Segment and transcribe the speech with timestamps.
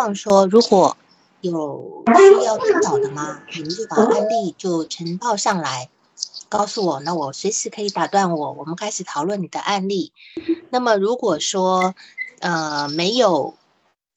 [0.00, 0.96] 望说，如果
[1.42, 3.42] 有需要指导的吗？
[3.54, 5.90] 你们就把案例就呈报上来，
[6.48, 10.12] 告诉我，那我随时可以打断我，我们开始讨论你的案例。
[10.70, 11.94] 那么如果说
[12.38, 13.54] 呃没有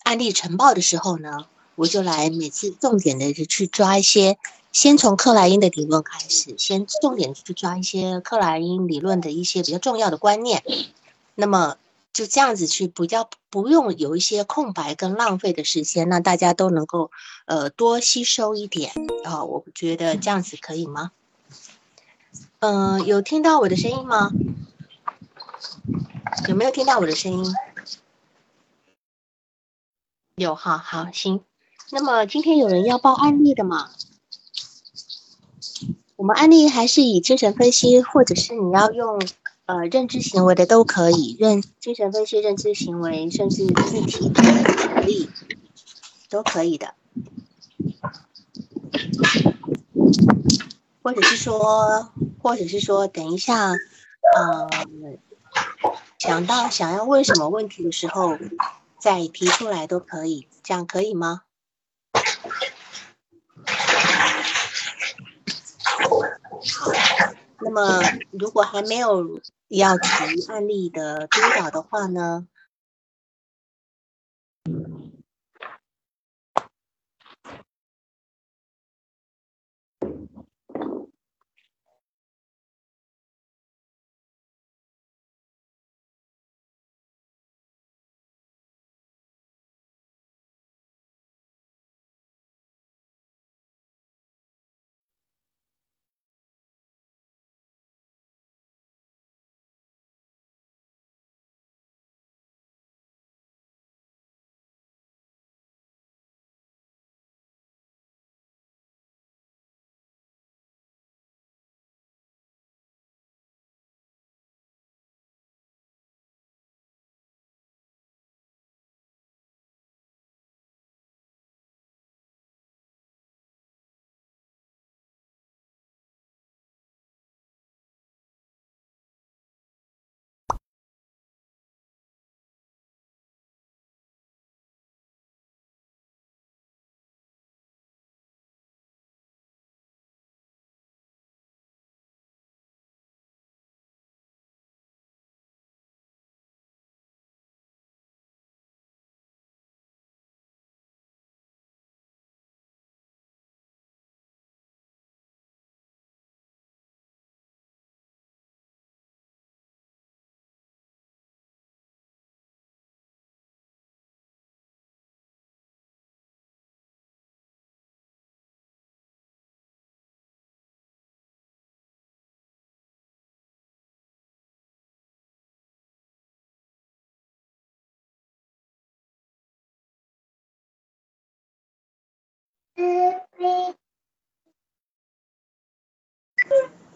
[0.04, 4.38] 案例呈报的时候呢，我就来每次重点的去抓一些，
[4.71, 10.63] 先从克莱因的理论开始，先重点去抓一些克莱因理论的一些比较重要的观念。
[11.36, 11.75] 那么
[12.14, 17.09] 就这样子去，比较不用有一些空白跟浪费的时间，让大家都能够
[17.47, 18.93] 呃多吸收一点
[19.24, 19.43] 啊。
[19.43, 21.11] 我觉得这样子可以吗？
[22.60, 24.29] 嗯，有听到我的声音吗？
[26.47, 27.56] 有没有听到我的声音？
[30.36, 31.43] 有哈，好行。
[31.89, 33.89] 那么今天有人要报案例的吗？
[36.16, 39.20] 我们案例还是以精神分析，或者是你要用。
[39.66, 45.30] 呃，认知行为的都可以，认精神分析、认知行为，甚至具体的能力
[46.30, 46.94] 都可以的，
[51.02, 52.11] 或者是说，
[52.42, 53.70] 或者是说，等一下，
[54.36, 54.70] 呃，
[56.20, 58.38] 想到想要问什么问题的时候
[59.00, 61.44] 再提出来都可以，这样可以吗？
[66.66, 67.03] 好。
[67.64, 70.08] 那么，如果还没有要提
[70.50, 72.47] 案例的督导的话呢？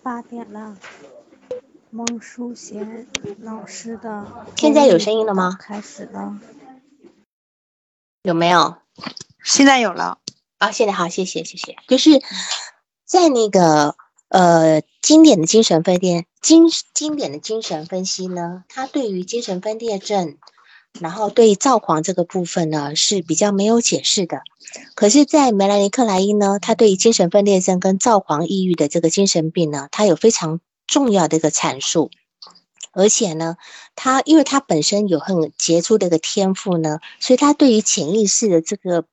[0.01, 0.77] 八点了，
[1.89, 3.07] 孟淑贤
[3.39, 5.57] 老师的现在有声音了吗？
[5.59, 6.39] 开始了，
[8.23, 8.77] 有没有？
[9.43, 10.19] 现在有了
[10.57, 10.71] 啊！
[10.71, 11.75] 现在好，谢谢谢谢。
[11.87, 12.21] 就是
[13.05, 13.95] 在那个
[14.29, 20.37] 呃经典的精神分裂经经典的精神分析呢，它对于精神分裂症。
[20.99, 24.41] 然后对躁狂这个部分呢是比较没有解释的，
[24.95, 32.09] 可是，在梅兰妮克莱因呢，他对于精神分裂症跟躁狂抑郁的这个精神病呢，他有非常重要的一个阐述，
[32.93, 33.57] 而且呢，
[33.95, 39.05] 他因为他本身有很杰出的一个天赋呢，所以他对于潜意识的这个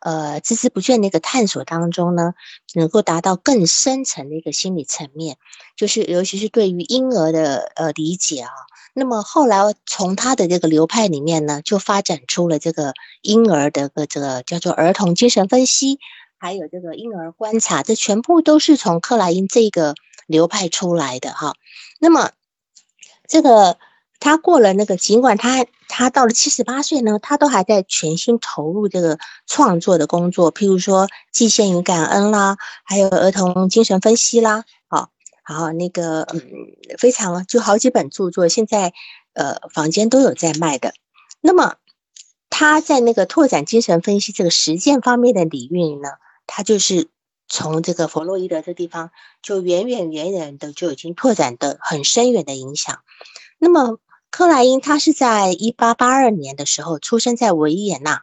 [0.00, 2.34] 呃孜孜不倦的一个探索当中呢，
[2.74, 5.36] 能够达到更深层的一个心理层面，
[5.76, 8.50] 就是尤其是对于婴儿的呃理解啊。
[8.98, 12.92] 那么后来从他的这个流派里面呢，就发展出了这个
[13.22, 16.00] 婴儿的个这个叫做儿童精神分析，
[16.36, 19.94] 还有这个婴儿观察，这全部都是从克莱因这个
[20.26, 21.54] 流派出来的哈。
[22.00, 22.32] 那么
[23.28, 23.78] 这个
[24.18, 34.64] 他过了那个，尽管他他到了七十八岁呢，他都还在全心投入这个创作的工作，譬如说《寄献与感恩》啦，还有儿童精神分析啦。
[35.48, 36.42] 好，那个嗯，
[36.98, 38.92] 非常就好几本著作，现在
[39.32, 40.92] 呃房间都有在卖的。
[41.40, 41.76] 那么
[42.50, 46.10] 他在那个拓展精神分析这个实践方面的领域呢，
[46.46, 47.08] 他就是
[47.48, 49.10] 从这个弗洛伊德这地方
[49.40, 53.00] 就远远远远的就已经拓展的很深远的影响。
[53.58, 53.96] 那么
[54.30, 58.20] 克莱因他是在一八八二年的时候出生在维也纳，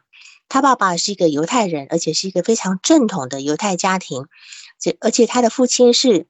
[0.48, 4.28] 他爸爸是一个犹太人，而且是一个非常正统的犹太家庭，
[4.78, 6.28] 这而且他的父亲是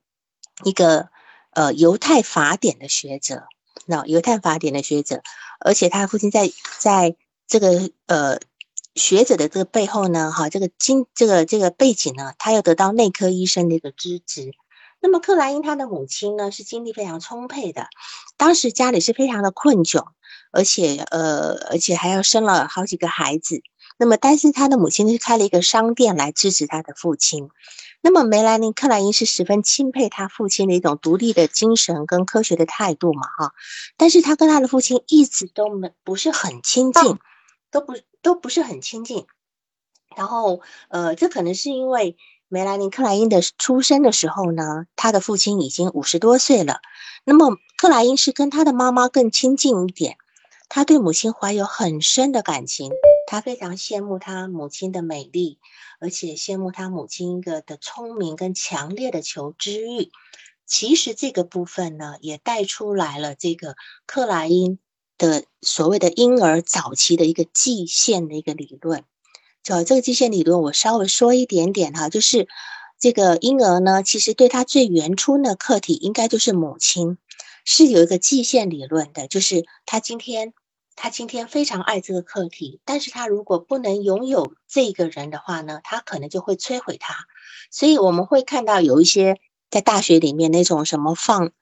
[0.65, 1.09] 一个
[1.53, 3.45] 呃犹太法典的学者，
[3.87, 5.23] 那犹太法典的学者，
[5.61, 7.17] 而且他父亲在在
[7.47, 8.39] 这个呃
[8.95, 14.53] 学者的这个背后呢，哈，这个经这个这个背景呢，他要得到内科医生的一个支持。
[15.01, 17.89] 那么克莱因他的母亲呢，是精力非常充沛的，
[18.39, 20.07] 当时家里是非常的困窘，
[20.53, 23.61] 而且呃，而且还要生了好几个孩子。
[23.99, 27.51] 那么，但是他的母亲是开了一个商店来支持他的父亲。
[28.03, 33.53] 那么梅兰妮克莱因是十分钦佩他父亲的一种独立的精神跟科学的态度嘛，哈。
[33.97, 37.19] 但是他跟他的父亲一直都没不是很亲近，
[37.71, 39.27] 都不都不是很亲近。
[40.17, 42.17] 然后，呃，这可能是因为。
[42.49, 46.79] 梅兰妮·克莱因的出生的时候呢，他的父亲已经五十多岁了。
[47.25, 50.17] 那么克莱因是跟他的妈妈更亲近一点，
[50.69, 52.93] 他对母亲怀有很深的感情，
[53.27, 55.59] 他非常羡慕他母亲的美丽，
[56.01, 60.11] 而且羡慕他母亲一个的聪明跟强烈的求知欲。
[60.65, 63.77] 其实这个部分呢，也带出来了这个
[64.07, 64.79] 克莱因
[65.19, 69.05] 的所谓的婴儿早期的一个界限的一个理论。
[69.63, 72.49] 就这个界限理论，我稍微说一点点哈，就是
[72.99, 77.19] 这个婴儿呢，其实对他最原初的客体应该就是母亲，
[77.65, 80.53] 是有一个界限理论的，就是他今天
[80.97, 87.27] 他今天非常爱这个课题，但是他如果不能拥有这个人的话呢，他可能就会摧毁他，
[87.71, 89.37] 所以我们会看到有一些
[89.71, 91.53] 在大学里面那种什么放。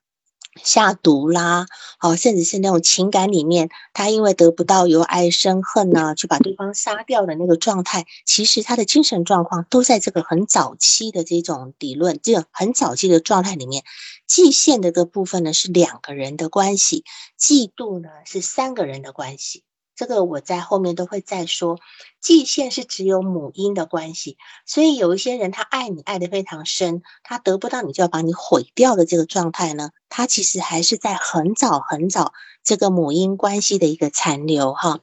[0.62, 1.66] 下毒啦，
[2.00, 13.82] 哦，甚至是那种情感里面，他因为得不到由爱生恨呢，去把对方杀掉的那个状态，其实他的精神状况都在这个很早期的这种理论，这个很早期的状态里面，
[14.28, 17.04] 嫉羡的这部分呢是两个人的关系，
[17.38, 19.64] 嫉妒呢是三个人的关系。
[19.96, 21.78] 这个我在后面都会再说，
[22.20, 24.36] 界限是只有母婴的关系，
[24.66, 32.32] 所以有一些人他爱你爱的非常深，他得不到你就要把你毁掉的这个状态呢，他其实还是在很早很早
[32.62, 35.00] 这个母婴关系的一个残留哈。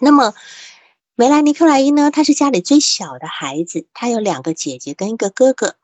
[0.00, 0.34] 那么
[1.16, 5.76] 梅兰妮克莱因呢，她是家里最小的孩子，她有两个姐姐跟一个哥哥，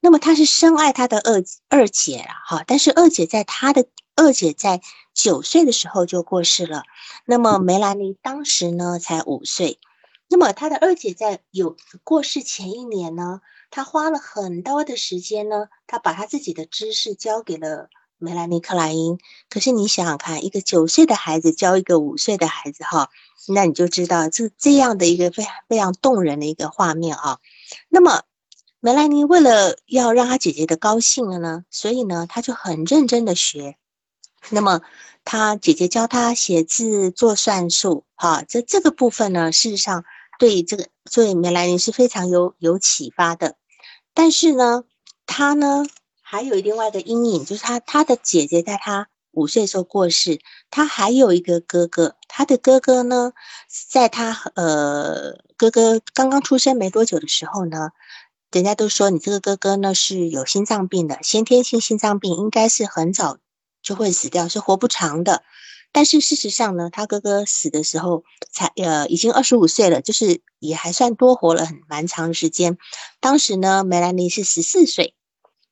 [0.00, 4.80] 那么她是深爱她的二二姐了哈，但是二姐在她的二姐在。
[5.16, 6.82] 九岁的时候就过世了，
[7.24, 9.78] 那么梅兰妮当时呢才五岁，
[10.28, 19.20] 那么她的二姐在有过世前一年呢，她花了很多的时间呢，她把她自己的知识交给了梅兰妮克莱因。
[19.48, 23.08] 可是你想想看，一个九岁的孩子教一个五岁的孩子，哈，
[23.46, 27.38] 那你就知道这这样的一个非常非常动人的一个画面啊。
[27.88, 28.22] 那么
[28.80, 33.76] 梅兰妮为了要让她姐姐的高兴了呢，所以呢，她就很认真的学。
[34.50, 34.82] 那么，
[35.24, 40.04] 他姐姐教他写字、做算术，哈，这这个部分呢，事实上
[40.38, 43.56] 对这个对梅兰妮是非常有有启发的。
[44.12, 44.84] 但是呢，
[45.26, 45.84] 他呢
[46.20, 53.32] 还有另外一个阴影，就是他他的姐姐在他五岁时候过世，他还有一个哥哥，他的哥哥呢，
[53.90, 57.90] 在他呃哥哥刚刚出生没多久的时候呢，
[58.52, 63.38] 人家都说你这个哥哥呢是有心脏病的，先天性心脏病，应该是很早。
[63.84, 65.44] 就会死掉，是活不长的。
[65.92, 72.78] 但是事实上呢，他哥哥死的时候才呃已经二十五岁了，就是也还算多活了很蛮长时间。
[73.20, 75.14] 当时呢，梅兰妮是十四岁。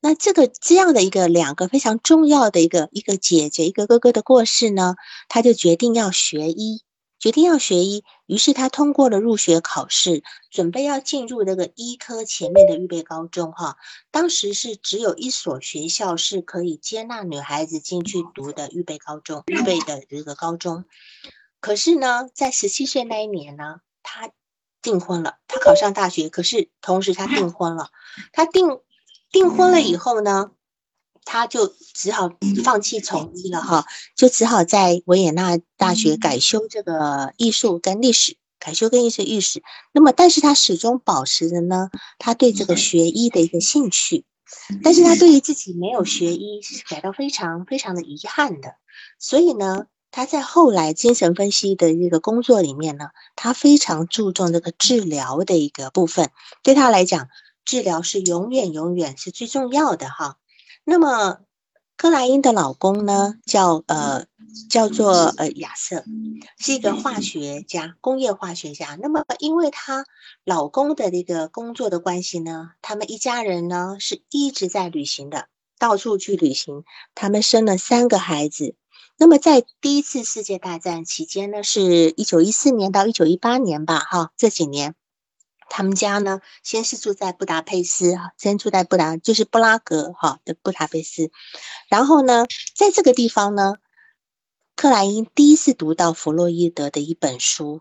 [0.00, 4.94] 那这个这样的一个两个非常重要的一个一个姐姐一个哥哥的过世呢，
[5.28, 6.82] 他就决定要学医。
[7.22, 13.52] 决定要学医，于是他通过了入学考试，准备要进入那个医科前面的预备高中。
[13.52, 13.76] 哈，
[14.10, 20.84] 当时是只有一所学校是可以接纳女孩子进去读的预备高中，预备的这个高中。
[21.60, 24.30] 可是呢，在十七岁那一年呢，他
[24.82, 26.28] 订婚了，他考上大学。
[26.28, 27.90] 可是同时他订婚了，
[28.32, 28.80] 他订
[29.30, 30.50] 订婚了以后呢？
[31.24, 32.30] 他就只好
[32.64, 33.86] 放弃从医了哈，
[34.16, 39.62] 就只好在维也纳大学改修这个艺术跟历史，改修跟艺术历史。
[39.92, 44.24] 那么，但是他始终保持着呢，他对这个学医的一个兴趣。
[44.82, 48.74] 但是他对于自己没有学医是感到非常非常的遗憾的。
[49.18, 56.30] 所以呢，他在后来精神分析的这个工作里面呢，他非常注重这个治疗的一个部分。
[56.62, 57.28] 对他来讲，
[57.64, 60.36] 治疗是永远永远是最重要的哈。
[60.84, 61.38] 那么，
[61.96, 64.26] 克莱因的老公呢，叫呃
[64.68, 66.04] 叫做呃亚瑟，
[66.58, 68.98] 是一个化学家，工业化学家。
[69.00, 70.04] 那么，因为她
[70.44, 75.46] 老公的这个工作的关系呢，他们一家人呢是一直在旅行的，
[75.78, 76.82] 到处去旅行。
[77.14, 78.74] 他们生了三个孩子。
[79.16, 84.96] 那么在第一次世界大战期间呢，是一九一四年到一九一八年吧，哈，这几年。
[85.74, 91.30] 他们家呢，先是住在布达佩斯哈，先住在布达，就是布拉格哈的布达佩斯。
[91.88, 92.44] 然后呢，
[92.76, 93.76] 在这个地方呢，
[94.76, 97.80] 克莱因第一次读到弗洛伊德的一本书，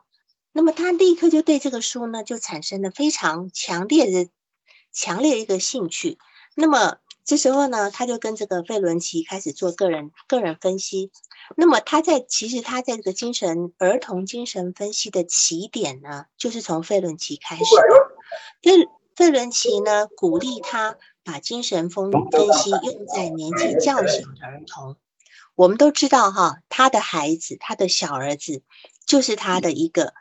[0.53, 4.29] 那么他立刻就对这个书呢，就产生了非常强烈的、
[4.93, 6.17] 强烈一个兴趣。
[6.55, 6.95] 那么
[7.25, 11.11] 这时候呢，他就跟这个费伦奇开始做个人个人分析。
[11.57, 17.63] 那么他在其实他在这个精神儿童精神分析的起点呢，就是从费伦奇开始。
[18.61, 24.95] 费费伦奇呢鼓励他把精神分分析用在年纪较小的儿童。
[25.55, 28.63] 我们都知道哈，他的孩子，他的小儿子，
[29.05, 30.13] 就是他的一个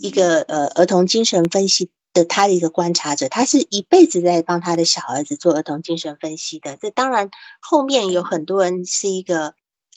[0.00, 6.76] 一个呃儿童精神分析的他的一个观察者，他是一辈子在帮他的小儿子做儿童精神分析的。
[6.76, 7.30] 这当然
[7.60, 9.54] 后面有很多人是一个。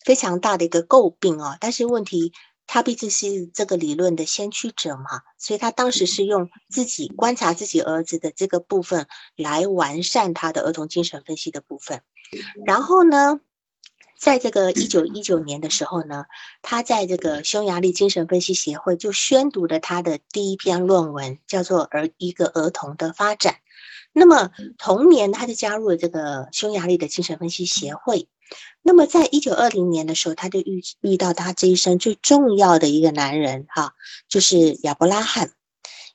[0.08, 2.32] 非常大的一个诟病哦，但是问题
[2.66, 12.04] 他毕竟是这个理论的先驱者嘛，所以他当时是用自己观察自己儿子的这个部分来完善他的儿童精神分析的部分。
[12.66, 13.42] 然后呢，
[14.18, 16.24] 在这个一九一九年的时候呢，
[16.62, 23.54] 他在这个匈牙利精神分析协会就宣读了他的第一篇论文，叫做《儿一个儿童的发展》。
[24.14, 28.30] 那么同年，他就加入了这个匈牙利的精神分析协会。
[28.82, 33.94] 那么，在一九二零年的时候，他就遇遇到他这一生最重要的一个男人，哈，
[34.30, 35.52] 就是亚伯拉罕。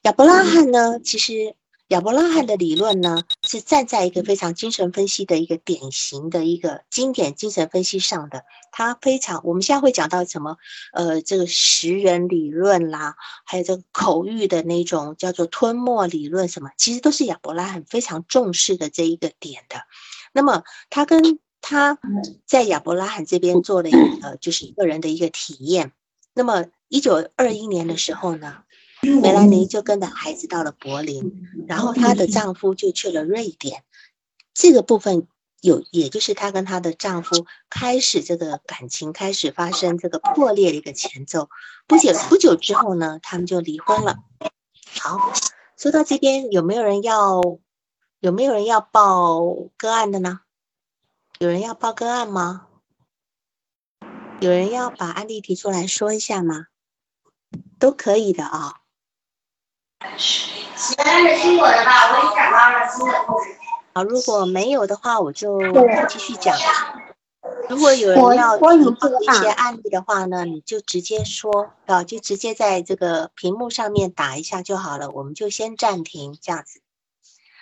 [0.03, 1.55] 亚伯拉罕呢，其实
[1.89, 8.43] 亚伯拉罕的理论呢，是站在一个非常精神分析的一个典型的一个经典精神分析上的。
[8.73, 10.57] 他非常，我们现在会讲到什么？
[10.95, 19.83] 呃，这个食人理论啦，还有这个口语的那种叫做吞没理论，什么，其实都是亚伯拉罕非常重视的这一个点的。
[20.33, 21.99] 那么，他跟他
[22.45, 25.93] 在亚伯拉罕这边做了一个，就是一个人的一个体验。
[26.35, 28.65] 那么，一九二一年的时候呢，
[29.01, 33.85] 梅兰妮就跟着孩子到了柏林，然后她的丈夫就去了瑞典。
[34.53, 35.27] 这个部分
[35.61, 41.49] 有，也就是她跟她的丈夫开始这个感情开始发生这个破裂的一个前奏。
[41.87, 44.17] 不久不久之后呢，他们就离婚了。
[44.99, 45.33] 好，
[45.77, 47.41] 说到这边，有没有人要
[48.21, 49.41] 有没有人要报
[49.77, 50.41] 个案的呢？
[51.43, 52.69] 有人要报个案吗？
[54.39, 56.67] 有人要把案例提出来说一下吗？
[57.81, 58.83] 都可以的啊。
[60.01, 63.57] 原来是听我的吧，我讲到了新的故事。
[63.93, 65.59] 好，如果没有的话，我就
[66.09, 66.57] 继续讲。
[67.69, 68.65] 如果有人要提
[69.25, 75.11] 一些案例的话呢，你就直接说啊，就直接在这个屏幕上面打一下就好了。
[75.11, 76.81] 我们就先暂停这样子。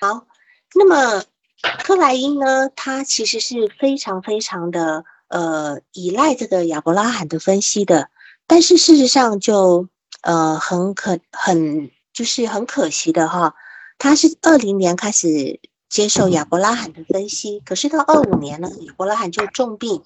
[0.02, 0.26] 好，
[0.75, 1.25] 那么。
[1.62, 8.08] 克莱因呢，他其实是非常非常的呃依赖这个亚伯拉罕的分析的，
[8.46, 9.88] 但是事实上就
[10.22, 13.54] 呃很可很就是很可惜的哈，
[13.98, 20.02] 他是二零年开始接受亚伯拉罕的分析，可是到二五年呢，亚伯拉罕就重病，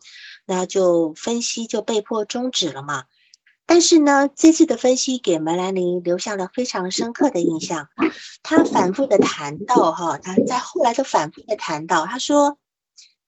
[0.47, 3.05] 那就分析就被迫终止了嘛。
[3.67, 7.89] 但是呢，这次的分析给梅兰妮留下了非常深刻的印象。
[8.43, 12.59] 他反复的谈到，哈，他在后来都反复的谈到，他说，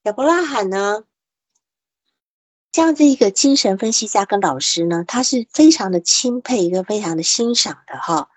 [0.02, 1.04] 亚伯拉罕呢，
[2.70, 8.28] 这样子一个精神分析家跟老师呢，他是非常的钦佩，一个非常的欣赏的，哈。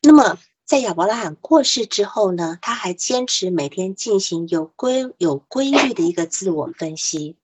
[0.00, 7.36] 那么在亚伯拉罕过世之后呢，他还坚持每天进行有规有规律的一个自我分析。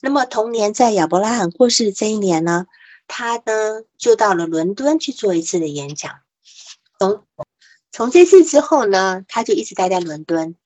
[0.00, 2.66] 那么同年在亚伯拉罕过世这一年呢。
[3.14, 6.20] 他呢，就到了伦敦去做一次的演讲。
[6.98, 7.26] 从
[7.90, 10.56] 从这次之后呢，他就一直待在伦敦。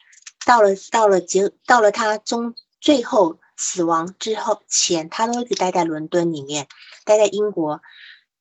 [0.46, 6.68] 到了到了结到了他终最后死亡之后前，他都一直待在伦敦里面，
[7.04, 7.82] 待在英国，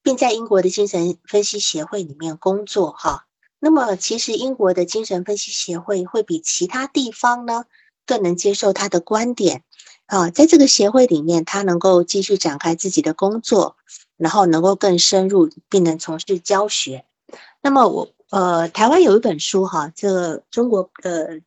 [0.03, 2.91] 并在英国的精神分析协会里面工作。
[2.91, 3.25] 哈，
[3.57, 7.65] 那么其实英国的精神分析协会会比其他地方呢
[8.05, 9.63] 更能接受他的观点。
[10.07, 13.75] 啊，在这个协会里面，他能够继续展开自己的工作，
[14.17, 17.05] 然后能够更深入，并能从事教学。
[17.61, 21.39] 那么我呃，台湾有一本书哈，这个中国呃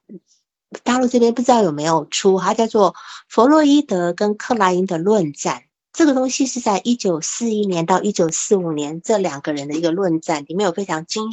[0.82, 2.92] 大陆这边不知道有没有出，它叫做
[3.28, 5.56] 《弗洛伊德跟克莱因的论战》。
[5.92, 11.32] 这个东西是在一九四一年到一九四五年这两个人的一个论战，里面有非常精。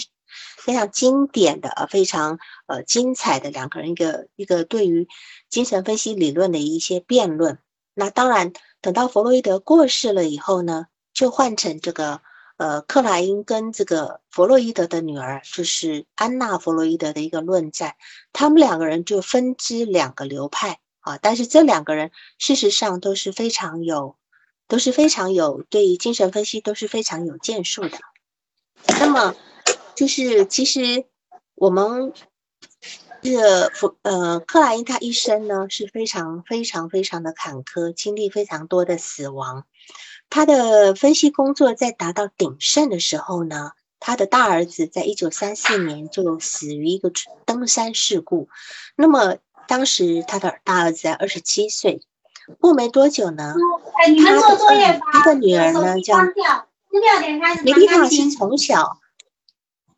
[0.58, 5.08] 非常经典的、呃非常呃精彩的两个人一个一个对于
[5.50, 7.60] 精神分析理论的一些辩论。
[7.94, 8.51] 那当然，
[8.82, 12.20] 等到弗洛伊德过世了以后呢，就换成这个
[12.58, 17.96] 呃克莱因跟这个弗洛伊德的女儿，就是安娜弗洛伊德的一个论战。
[18.34, 24.18] 他们两个人就分支两个流派啊，但是这两个人事实上都是非常有
[24.68, 27.98] 都是非常有对于精神分析都是非常有建树的。
[29.00, 29.36] 那么
[29.96, 31.06] 就是其实
[31.56, 32.14] 我们
[33.22, 39.66] 这个弗呃克莱因他一生呢是非常非常非常的坎坷，经历非常多的死亡。
[40.30, 47.12] 他的分析工作在达到鼎盛的时候呢，他的大儿子在一九三四年就死于一个
[47.46, 48.50] 登山事故。
[48.96, 49.38] 那么
[49.68, 52.02] 当时他的大儿子在二十七岁，
[52.60, 53.54] 过没多久呢，
[54.24, 56.18] 他的他的女儿呢叫
[57.64, 59.00] 梅丽塔是从小，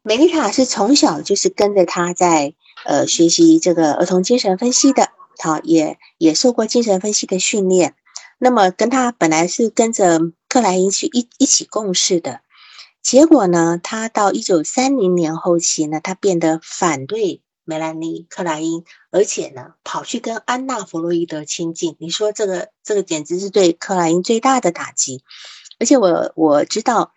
[0.08, 2.54] 梅丽塔是从小就是跟着他在
[2.86, 7.94] 呃学习这个儿童精神分析的，好也也受过精神分析的训练。
[8.38, 12.40] 那么跟他本来是跟着克莱因去一一起共事的，
[13.04, 21.98] 结果呢，他到一九三零年后期呢，他变得反对梅兰妮克莱因，而且呢，跑去跟安娜弗洛伊德亲近。
[22.00, 25.22] 你说这个这个简直是对克莱因最大的打击。
[25.80, 27.12] 而且我我知道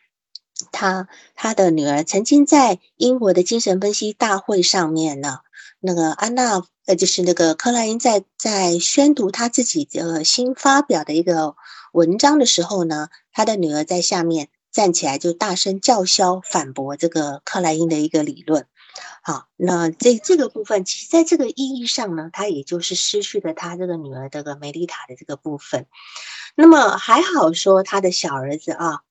[0.73, 5.38] 他他的女儿曾经在英国的精神分析大会上面呢，
[5.81, 6.62] 那个安娜。
[6.87, 11.55] 呃，就是那个克莱因在在宣读他自己的新发表的一个
[11.93, 18.67] 文章的时候呢，他的女儿在下面站起来就大声叫嚣反驳这个克莱因的一个理论。
[19.23, 25.87] 好，那这这个部分，其实在这个意义上呢，他也就是失去了他这个女儿这个梅丽塔的这个部分。
[26.57, 29.02] 那么还好说，他的小儿子啊，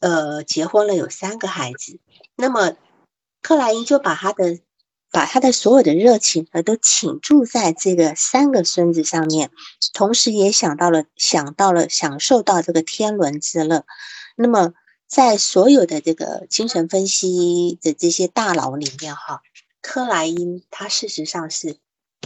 [0.00, 1.98] 呃，结婚了有三个孩子，
[2.36, 2.76] 那么
[3.42, 4.60] 克莱因就把他的。
[5.10, 9.52] 把他的所有的热情呢都倾注在这个三个孙子上面，
[9.92, 13.84] 同时也想到了想到了享受到这个天伦之乐。
[14.34, 14.74] 那么，
[15.06, 19.40] 在所有的这个精神分析的这些大佬里面，哈，
[19.80, 21.76] 克莱因他事实上是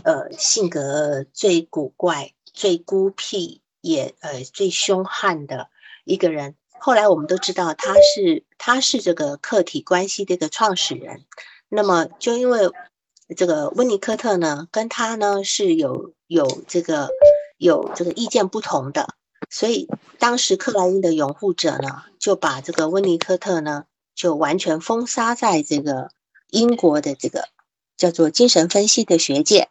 [0.03, 5.69] 呃性格最古怪、最孤僻，也呃最凶悍的
[6.07, 6.55] 一个人。
[6.81, 11.25] 后来我们都知道他是他是这个客体关系的一个创始人。
[11.69, 12.71] 那么，就因为
[13.37, 17.11] 这个温尼科特呢，跟他呢是有有这个
[17.59, 19.15] 有这个意见不同的，
[19.51, 26.11] 所以当时克莱因的拥护者呢，就把这个温尼科特呢就完全封杀在这个
[26.49, 27.49] 英国的这个
[27.99, 29.69] 叫做精神分析的学界，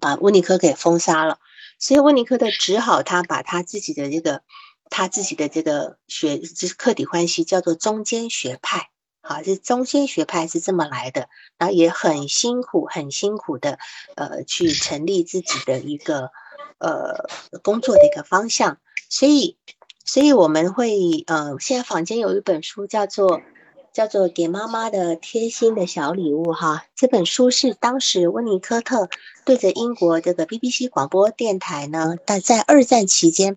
[0.00, 1.38] 把温尼科给封杀了。
[1.78, 4.42] 所以温尼科特只好他把他自己的这个
[4.90, 8.90] 他自己的这个学就是客体关系叫做中间学派。
[9.26, 13.78] 好，这中间学派是这么来的，然后也很辛苦，很辛苦的，
[14.16, 16.30] 呃，去成立自己的一个
[16.76, 17.26] 呃
[17.62, 18.76] 工作的一个方向。
[19.08, 19.56] 所以，
[20.04, 23.40] 所以我们会，呃，现在坊间有一本书叫做
[23.94, 29.08] 叫做《给妈妈的贴心的小礼物》哈，这本书是当时温尼科特
[29.46, 33.56] 对着英国这个 BBC 广播电台呢，但在二战期间。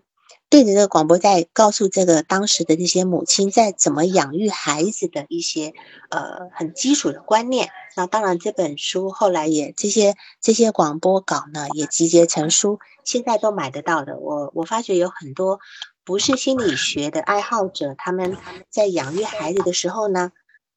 [0.50, 5.74] 对着这个广播在告诉这个当时的这些母亲在怎么养育孩子的一些
[6.08, 7.68] 呃很基础的观念。
[7.96, 14.18] 那当然这本书后来也这些这些广播稿呢也集结成书，现在都买得到的。
[14.18, 15.60] 我我发觉有很多
[16.04, 18.36] 不是心理学的爱好者，他们
[18.70, 20.32] 在养育孩子的时候呢，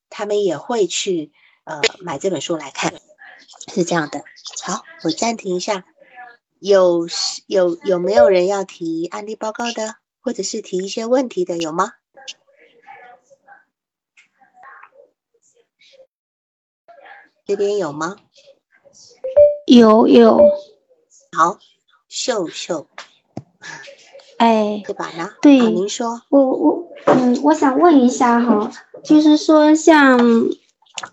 [0.10, 1.32] 他们也会去
[1.64, 2.94] 呃买这本书来看，
[3.74, 4.24] 是这样的。
[4.64, 5.86] 好，我暂停一下。
[6.62, 7.08] 有
[7.48, 11.94] 有有没有人要提案例报告的，或者是提一些问题的，有吗？
[17.48, 18.18] 这边有吗？
[19.66, 20.40] 有有。
[21.36, 21.58] 好，
[22.08, 22.86] 秀秀。
[24.38, 25.34] 哎， 对吧呢？
[25.42, 26.22] 对，您说。
[26.30, 28.72] 我我嗯，我想问一下哈，
[29.04, 30.20] 就是说像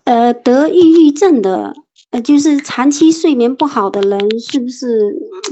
[0.03, 1.73] 呃得抑郁症的。
[2.11, 4.87] 呃，就是长期睡眠不好的人，是不是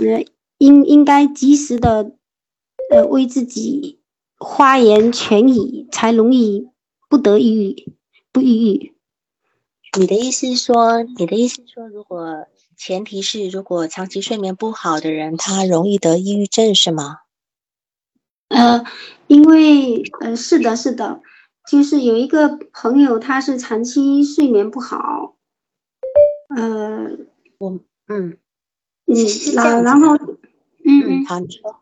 [0.02, 0.26] 呃
[0.58, 2.14] 应应该及时的
[2.92, 4.00] 呃为自己
[4.38, 6.68] 花言全语，才容易
[7.10, 7.94] 不得抑郁
[8.32, 8.94] 不抑郁？
[10.00, 17.20] 你的意思是说，你的意思是说，如果前提是如果长期睡眠不好的人，他容易得抑郁症是吗？
[18.50, 18.84] 呃，
[19.28, 21.22] 因为呃是的，是的，
[21.70, 25.37] 就是有一个朋友，他是长期睡眠不好。
[26.50, 27.10] 呃，
[27.58, 28.38] 我嗯
[29.06, 29.16] 嗯，
[29.54, 30.16] 然然后
[30.86, 31.82] 嗯嗯，好，你说，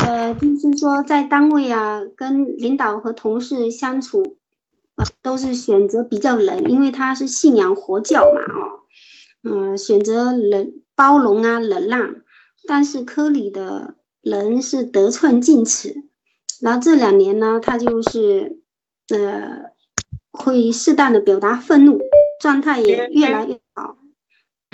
[0.00, 4.38] 呃，就是说在单位啊，跟领导和同事相处，
[4.96, 8.80] 呃，都是选择比较冷，因为他是信仰佛教嘛，哦，
[9.42, 12.16] 嗯，选择冷包容啊，忍让，
[12.66, 16.04] 但是科里的人是得寸进尺，
[16.62, 18.60] 然后这两年呢，他就是
[19.10, 19.72] 呃，
[20.30, 22.00] 会适当的表达愤怒。
[22.38, 23.58] 状态也越来越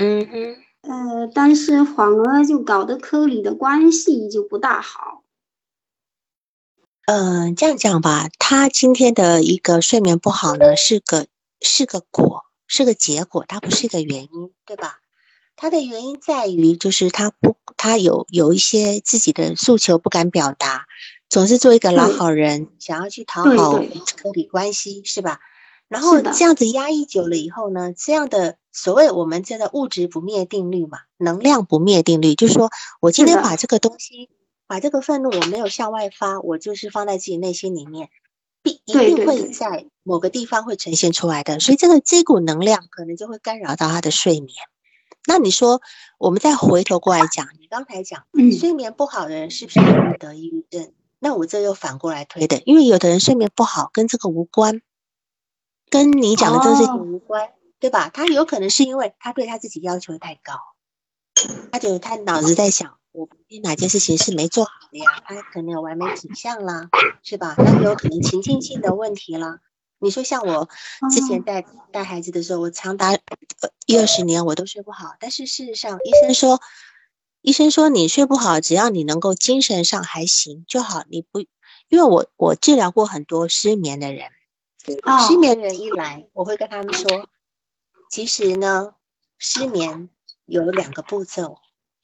[0.03, 5.23] 好，嗯哼，呃，但是反而就搞得科里的关系就不大好。
[7.07, 11.27] 嗯，这样讲吧，他今天的一个睡眠不好呢，是个
[11.61, 14.99] 是个果，是个结果，它不是一个原因，对吧？
[15.55, 20.87] 他的原因在于，就是他不，他有有一些自己的诉求不敢表达，
[21.29, 23.79] 总是做一个老好人，想要去讨好
[24.17, 25.41] 科里关系，是吧？
[25.93, 34.31] 然后这样子压抑久了以后呢，这样的所谓我们叫做物质不灭定律嘛，能量不灭定律，就是说我今天把这个东西，
[34.67, 38.09] 把这个愤怒我没有向外发，我就是放在自己内心里面，
[38.63, 44.57] 必一定会在某个地方会呈现出来的，所以这个这股能量可能就会干扰到他的睡眠。
[45.27, 45.83] 那你说，
[46.19, 48.25] 我们再回头过来讲，你刚才讲
[48.59, 50.91] 睡眠不好的人是不是容易得抑郁症？
[51.21, 54.81] 那我这又反过来推的，因为有的人睡眠不好跟这个无关，
[55.93, 58.09] 跟你讲的这个事情无关，对吧？
[58.09, 60.55] 他有可能是因为他对他自己要求太高，
[61.71, 63.29] 他就他脑子在想，我
[63.63, 65.05] 哪件事情是没做好的呀？
[65.27, 66.89] 他可能有完美倾向啦，
[67.23, 67.55] 是吧？
[67.59, 69.61] 那有可能情境性的问题啦。
[69.99, 70.67] 你说像我
[71.11, 73.15] 之前带带孩子的时候，我长达
[73.87, 75.15] 一二十年我都睡不好。
[75.21, 76.59] 但是事实上，医生说，
[77.43, 81.05] 医生说你睡不好，只要你能够精神上还行就好。
[81.11, 81.41] 你不，
[81.89, 84.31] 因为我我治疗过很多失眠的人，
[85.29, 87.29] 失眠人一来，我会跟他们说，
[88.11, 88.95] 其实呢，
[89.39, 90.09] 失眠
[90.45, 91.59] 有两个步骤，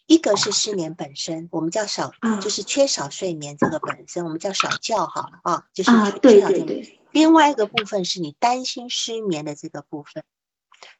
[0.07, 5.91] 一个是失眠本身，我们叫少，就是缺少睡眠这个本身，我们叫少觉好了啊，就是
[6.23, 6.99] 缺少睡眠。
[7.11, 10.23] 另外一个部分是你担心失眠的这个部分，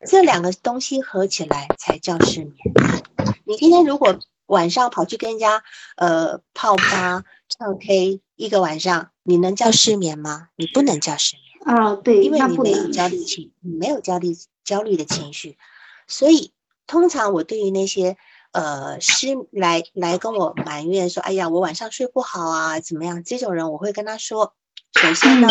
[0.09, 2.57] 这两个东西合起来才叫失眠。
[3.45, 5.63] 你今天如果晚上跑去跟人家
[5.97, 10.49] 呃泡吧唱 K 一个晚上，你能叫失眠吗？
[10.57, 15.57] 你不能叫失眠啊，对，因为你没有焦虑情，你没有焦虑焦虑的情绪。
[16.07, 16.53] 所以
[16.87, 18.17] 通常我对于那些
[18.53, 23.23] 呃失来来跟我埋怨说，哎呀，我晚上睡不好啊，怎么样？
[23.25, 24.55] 这种人我会跟他说，
[25.01, 25.49] 首先呢。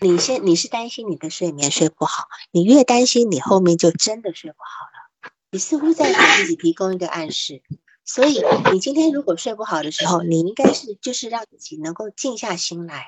[0.00, 5.32] 你先，你是担心你的睡眠睡不好，你越担心，你后面就真的睡不好了。
[5.50, 7.62] 你似乎在给自己提供一个暗示，
[8.04, 13.06] 所以你今天如果睡不好的时候，你应该是就是让自己能够静下心来。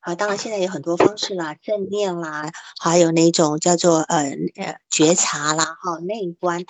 [0.00, 6.64] 好，当然现在有很多方式啦，正念啦，还有那种叫做呃呃觉察啦，哈，内观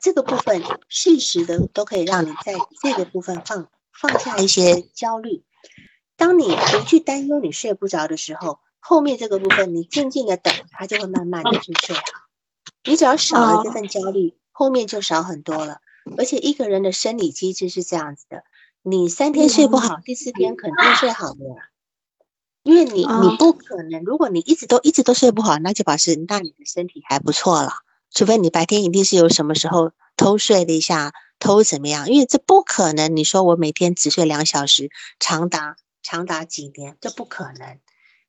[0.00, 5.44] 这个部分，适时的都可以让你在这个部分放放下一些焦虑。
[6.16, 8.60] 当你不去担忧你睡不着的时候。
[8.88, 12.02] 后面这个部分，你静静的等，它就会慢慢的去睡好。
[12.84, 15.80] 你只要少了这份焦虑，后面就少很多了。
[16.16, 18.44] 而且一个人的生理机制是这样子的，
[18.82, 21.40] 你三天睡不好，第四天肯定睡好的。
[22.66, 27.70] 因为你你不可能，如果你一直都一直都睡不好，那就表示那你的身体还不错了。
[28.10, 32.10] 除非你白天一定是有什么时候偷睡了一下，偷怎么样？
[32.10, 33.14] 因为这不可能。
[33.14, 37.78] 你说我每天只睡两小时，长达长达几年，这不可能。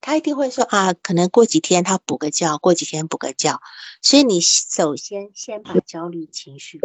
[0.02, 3.60] 他一定会说啊，可能过几天他补个觉，过几天补个觉。
[4.04, 6.80] 所以你首先先把焦虑情绪，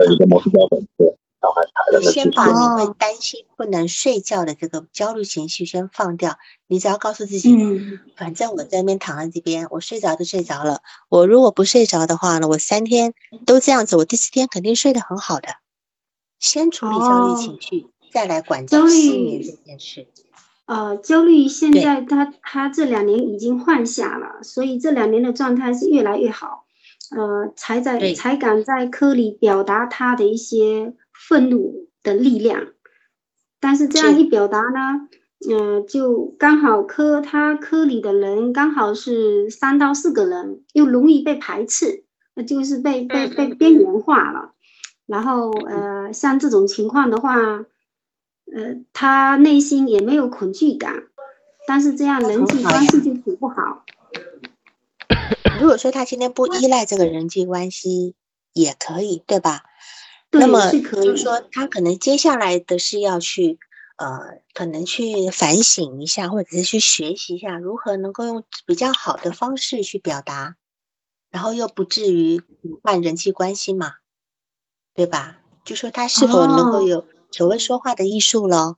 [1.99, 6.39] 你先把你会担心不能睡觉的这个焦虑情绪先放掉。
[6.69, 7.57] 你只要告诉自己，
[8.17, 10.81] 反正我在那边躺在这边，我睡着就睡着了。
[11.09, 13.13] 我如果不睡着的话呢，我三天
[13.45, 15.49] 都这样子，我第四天肯定睡得很好的。
[16.39, 20.07] 先处理焦虑情绪，再来管焦虑这件事。
[20.67, 26.65] 呃，焦虑现在他他这两年已经换下了，所以这两年的状态是越来越好，
[27.11, 32.69] 呃，才在才敢在科里表达他的一些愤怒的力量，
[33.61, 35.09] 但是这样一表达呢，
[35.51, 44.53] 嗯，就刚好科他科里的人刚好是三到四个人，又容易被排斥，那就是被被被边缘化了，
[45.07, 47.65] 然后呃，像这种情况的话。
[48.55, 51.05] 呃，他内心也没有恐惧感，
[51.67, 53.83] 但是这样人际关系就处不好。
[55.59, 58.15] 如果说他今天不依赖这个人际关系，
[58.53, 59.63] 也可以，对吧？
[60.33, 63.59] 那么就是说，他可能接下来的是要去，
[63.97, 70.57] 呃，可能去反省一下，或者是去学习一下，如何能够用比较好的方式去表达，
[71.31, 73.95] 然后又不至于阻碍人际关系嘛，
[74.95, 75.39] 对吧？
[75.65, 77.07] 就说他是否能够有。
[77.31, 78.77] 所谓说话的艺术咯。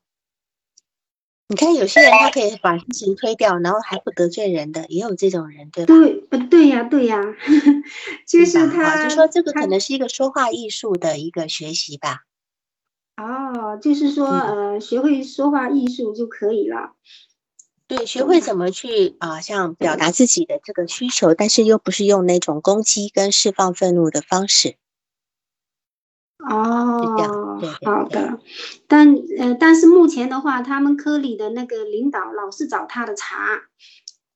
[1.49, 5.95] 你看有些人他可以把事情推掉，然后还不得罪人的，也有这种人，对吧？
[5.95, 7.21] 对，不，对呀，对呀，
[8.27, 12.23] 就是他，就说这个可能是一个说话艺术的一个学习吧。
[13.17, 16.93] 哦，就是说，呃，学会说话艺术就可以了。
[17.87, 24.77] 对，学会怎么去啊，像表达自己的这个需求，但是又不是用那种攻击跟释放愤怒的方式。
[26.49, 28.39] 哦，好的，
[28.87, 33.63] 但呃，但是目前的话，他们科里的那个领导老是找他的茬，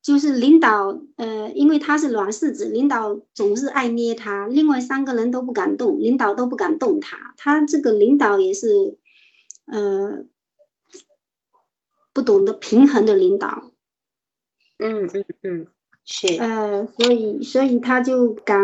[0.02, 8.96] 就是领导呃，因为他是软柿子，领导总是爱捏他，另外三个人都不敢动，领导都不敢动他，他这个领导也是
[9.66, 10.24] 呃，
[12.12, 13.70] 不懂得平衡的领导。
[14.78, 15.66] 嗯嗯嗯，
[16.04, 16.36] 是。
[16.38, 18.60] 呃，所以所以他就敢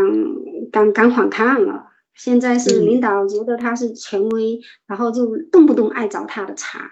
[0.72, 1.90] 敢敢反抗了。
[2.14, 6.90] 现在是领导觉得他是权威，然后就动不动爱找他的茬。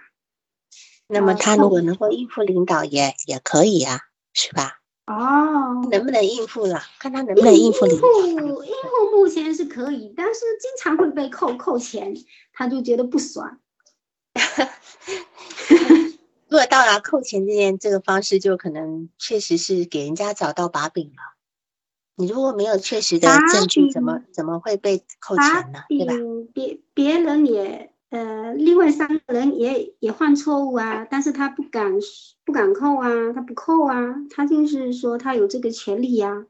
[1.07, 4.01] 那么他如果能够应付领导，也也可以啊，
[4.33, 4.81] 是吧？
[5.07, 6.83] 哦，能不能应付了？
[6.99, 8.09] 看他能不能应付领导。
[8.09, 12.15] 应付应付目前是可以，但是经常会被扣扣钱，
[12.53, 13.59] 他就觉得不爽。
[16.49, 21.17] 如果到达扣钱这件这个方式，就可能确实是给人家找到把柄了。
[22.17, 25.85] 你如果没有确实的证据，怎么怎么会被扣钱呢？
[25.89, 26.15] 对吧？
[26.53, 31.91] 别别人也呃，另外三个人也也犯错误啊，但是他不敢
[32.45, 36.45] 不敢扣啊，他不扣啊，他就是说他有这个权利呀。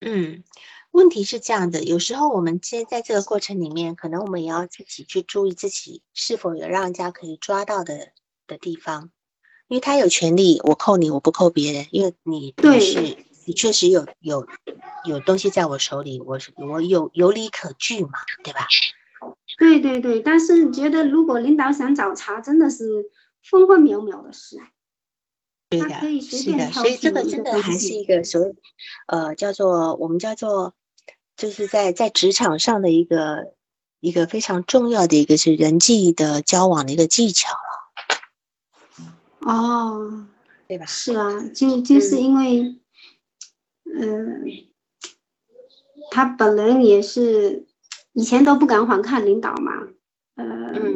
[0.00, 0.44] 嗯，
[0.92, 8.12] 问题是这样的，有时候我们其实在这个过程里面，可能我们也要自己去注意自己是否有让人家可以抓到的
[8.46, 9.10] 的地方，
[9.66, 13.18] 因为他有权利，我扣你，我不扣别人，因为你对是。
[13.48, 14.46] 你确实有有
[15.06, 18.10] 有东西在我手里，我我有有理可据嘛，
[18.44, 18.66] 对吧？
[19.58, 23.06] 对对对，但是觉得如果领导想找茬，真的是
[23.42, 24.58] 分分秒秒的事。
[25.70, 25.88] 对的，
[26.20, 28.54] 是的，所以这个真的还是一个所谓
[29.06, 30.74] 呃叫做我们叫做
[31.34, 33.54] 就是在在职场上的一个
[34.00, 39.50] 一个非常重要的一个是人际的交往的一个技巧了。
[39.50, 40.26] 哦，
[40.66, 40.84] 对吧？
[40.84, 42.76] 是啊，就就是因为。
[43.94, 44.44] 嗯，
[46.10, 47.66] 他本人也是
[48.12, 49.72] 以前都不敢反抗领导嘛，
[50.36, 50.44] 呃，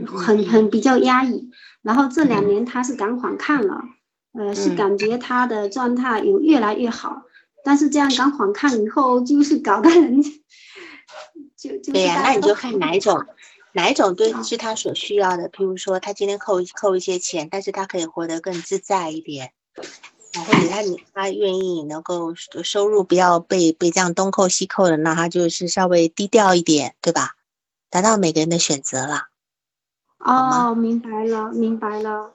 [0.07, 1.51] 很很比较压抑。
[1.83, 3.83] 然后这两年他是敢反抗了，
[4.33, 7.23] 呃，是感觉他的状态有越来越好。
[7.65, 10.23] 但是这样敢反抗以后，就是搞得人
[11.57, 13.25] 就就对呀，那你就看哪一种
[13.73, 15.49] 哪一种对是他所需要的。
[15.49, 19.53] 譬如说，他今天扣扣一些钱，但是他可以活得更自在一点。
[20.35, 27.37] 然后你看，你他愿意能够收入不要被被这样东扣西扣的，那他就是稍微低调一点，对吧？
[27.91, 29.29] 达到每个人的选择了。
[30.19, 32.33] 哦，明白了，明白了。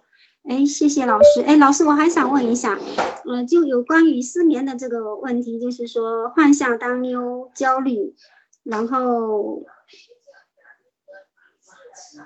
[0.47, 1.41] 哎，谢谢老师。
[1.45, 2.77] 哎，老师，我还想问一下，
[3.25, 8.15] 呃，就有关于失眠的这个问题，就是说幻象、担忧、焦虑，
[8.63, 9.63] 然后。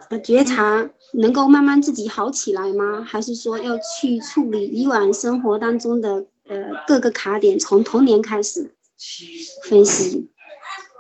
[0.10, 3.04] 呃，觉察能够慢慢自己好起来吗？
[3.04, 8.73] 还是说要去处理以往生活当中的呃各个卡点，从童年开始
[9.63, 10.30] 分析？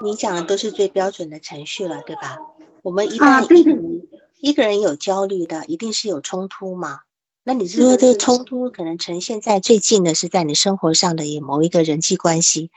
[0.03, 2.37] 你讲的都是最标准的程序了，对吧？
[2.81, 4.01] 我们一旦一个人
[4.39, 7.01] 一个人有焦虑的，一定是有冲突嘛？
[7.43, 12.69] 那你说这个冲突可能呈现在最近的是在你生活上的某一个人际关系，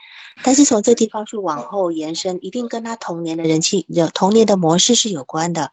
[0.43, 5.71] 但是从这地方去往后延伸，一定跟他童年的人际、童年的模式是有关的。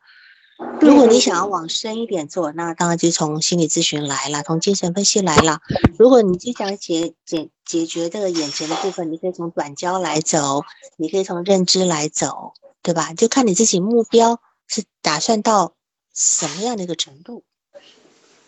[0.81, 5.61] 如果你想要往深一点做，那当然就从心理咨询来了，从精神分析来了。
[5.97, 10.65] 如果你就想解解解决这个眼前的部分，你可以从短焦来走，
[10.97, 13.15] 你可以从认知来走，对吧？
[13.15, 15.75] 就看你自己目标是打算到
[16.13, 17.45] 什么样的一个程度。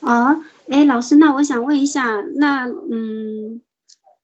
[0.00, 0.35] 啊，
[0.68, 3.62] 哎，老师，那我想问一下，那嗯，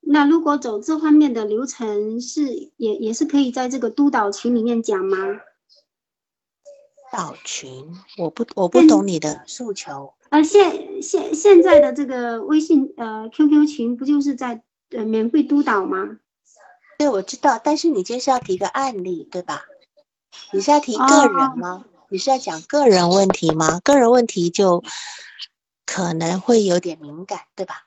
[0.00, 5.16] 那如果走这方面的流程，是也也是可以在这个督导群里面讲吗？
[7.12, 10.14] 导群，我不我不懂你的诉求。
[10.30, 16.18] 呃，现现现在的这个微信呃 QQ 群不就是在呃免费督导吗？
[16.98, 19.62] 对，我知道，但是你今天是要提个案例，对吧？
[20.52, 21.84] 你是要提个人吗？
[22.10, 23.80] 你是要讲个人问题吗？
[23.80, 24.84] 个人问题就
[25.86, 27.86] 可能会有点敏感，对吧？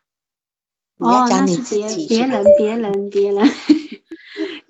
[0.97, 2.07] 你要讲你自己。
[2.07, 3.47] 别人，别人，别人。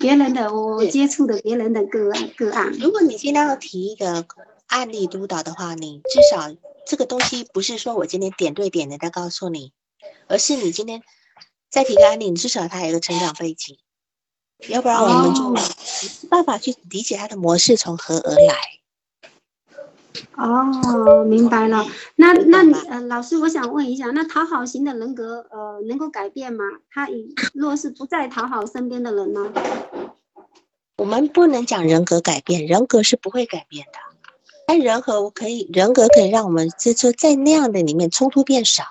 [0.03, 4.25] 别人的我接触的别人的个案个案，如果你今天要提一个
[4.67, 6.53] 案例督导的话，你至少
[6.85, 9.71] 这个东西不是说我今天点对点的在告诉你，
[10.27, 11.01] 而是你今天
[11.69, 13.77] 再提个案例，你至少他有一个成长背景，
[14.67, 15.61] 要不然我们就没
[16.29, 18.82] 办法去理解他的模式从何而来。
[20.35, 21.85] 哦，明白了。
[22.15, 26.63] 那那呃，老师，我想问一下，那讨好型的人格呃能够改变吗？
[26.91, 27.07] 他
[27.53, 29.51] 若是不再讨好身边的人呢？
[30.97, 33.93] 我们不能讲人格改变，人格是不会改变的。
[34.67, 38.83] 但人和我可以，人格可以让我们就说在那样的里面冲突变少。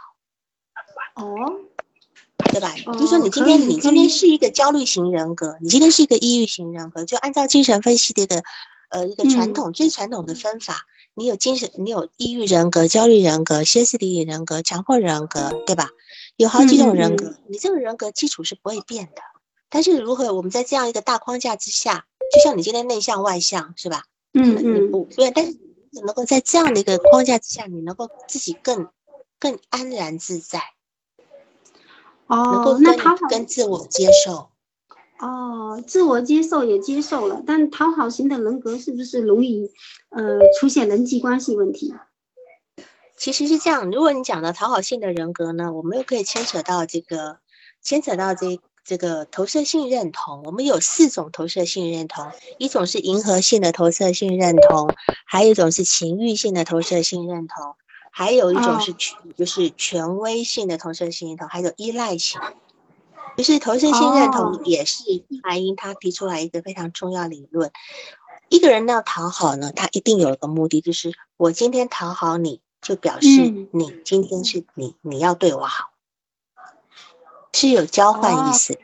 [1.15, 1.27] 哦，
[2.51, 2.75] 对吧？
[2.99, 8.43] 就说你今天你今天是一个焦虑型人格，你今天是一个抑郁型人格，就按照精神分析的一个。
[8.93, 15.91] 呃一个传统最传统的分法，你有精神，你有抑郁人格、焦虑人格、歇斯底里人格、强迫人格，对吧？
[16.37, 19.23] 有好几种人格，你这个人格基础是不会变的。
[19.69, 24.05] 但是如何我们在这样一个大框架之下，就像你今天内向外向是吧？
[24.33, 25.53] 嗯嗯，不对，但是
[25.91, 28.89] 你能够在这样的一个框架之下，你能够自己更
[29.39, 30.61] 更安然自在，
[32.27, 34.52] 哦能够那讨好跟自我接受。
[35.23, 39.71] 哦，自我接受也接受了，但讨好型的人格是不是容易
[40.11, 41.95] 呃出现人际关系问题？
[43.17, 47.39] 其实是这样，如果你讲的讨好性的人格呢，我们又可以牵扯到这个，
[47.81, 48.61] 牵扯到这。
[48.85, 54.91] 这个投射性认同，我们有四种投射性认同，一种是迎合性的投射性认同，
[55.25, 57.77] 还有一种是情欲性的投射性认同，
[58.11, 62.41] 还有一种是权，就是权威性的投射性认同，还有依赖性。
[63.37, 65.03] 就是投射性认同也是
[65.43, 67.71] 白英他提出来一个非常重要理论。
[68.49, 75.91] 一个人要讨好呢，他一定有一个目的，就是我今天讨好你，就表示你今天是你，你要对我好。
[77.55, 78.81] 是有交换意思的。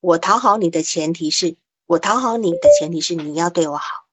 [0.00, 4.06] 我讨好你的前提是我讨好你的前提是你要对我好。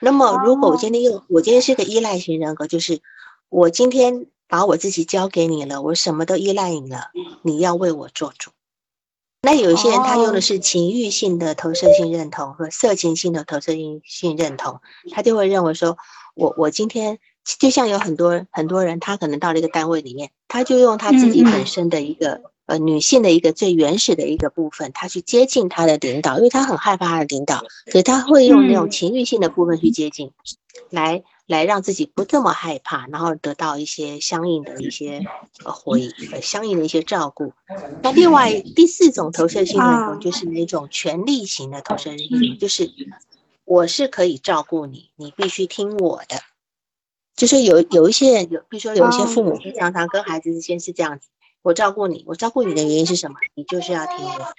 [0.00, 3.00] 那么，如果我今天又我今天是个依赖型人格，就是
[3.50, 7.10] 我今天把我自己交给你了，我什么都依赖你了，
[7.42, 8.50] 你要为我做主。
[9.42, 15.98] 那有些人他用的是情欲性的投射性认同和色情性的投射性性认同，他就会认为说，
[16.34, 17.18] 我我今天
[17.58, 22.40] 就像有很多很多人，他可能到了一个单位里面，他就用他自己本身的一个。
[22.66, 30.30] 呃，女性的一个最原始的一个部分，他去接近他的领导，因为他很害怕他的领导，所以他会用那种情欲性的部分去接近，
[30.88, 35.20] 来来让自己不这么害怕，然后得到一些相应的一些
[35.64, 37.52] 呃回呃相应的一些照顾。
[38.02, 42.90] 那另外第四种投射性的，就是那种权力型的投射性，就是
[43.64, 46.36] 我是可以照顾你，你必须听我的。
[47.36, 51.28] 就是有有一些有，比如说有一些父母会常常跟孩子之间是这样子。
[51.62, 53.36] 我照顾你，我照顾你的原因是什么？
[53.54, 54.52] 你就是要听我。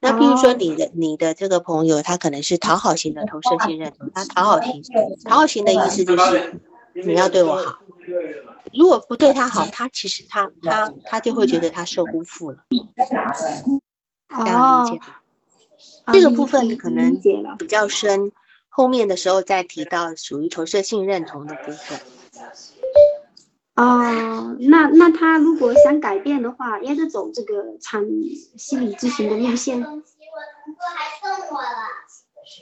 [0.00, 4.82] 那比如说你的你的这个朋友，他可能是讨好型的投射性认同，他讨好型，
[5.24, 6.60] 讨好型的意思就是
[6.92, 7.78] 你要对我好。
[8.72, 12.58] 如果不对他好，他其实他他他就会觉得他受辜负了。
[14.28, 15.00] 这样理解
[16.12, 17.20] 这个部分可能
[17.58, 18.32] 比较深，
[18.68, 22.00] 后面的时候再提到属于投射性认同的部分。
[23.76, 28.04] 哦，那那他如果想改变的话，也是走这个产
[28.56, 29.84] 心理咨询的路线。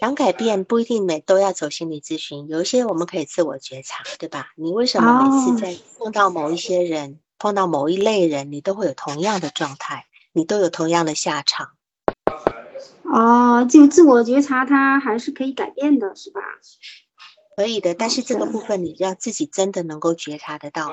[0.00, 4.52] 想改变不一定每都要走心理咨询，有一些我们可以自我觉察，对吧？
[4.56, 11.72] 你为什么每次在碰到某一些人、碰到某一类人，你都会有同样的状态，你都有同样的下场？
[13.04, 16.40] 哦，就自我觉察，它还是可以改变的，是吧？
[17.54, 20.88] 可以的，但是这个部分你要自己真的能够觉察得到。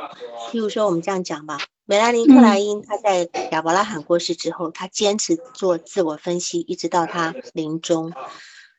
[0.51, 8.11] 譬如说，我们这样讲吧，梅拉尼克莱因他在亚伯拉罕过世之后，他坚持做自我分析，一直到他临终。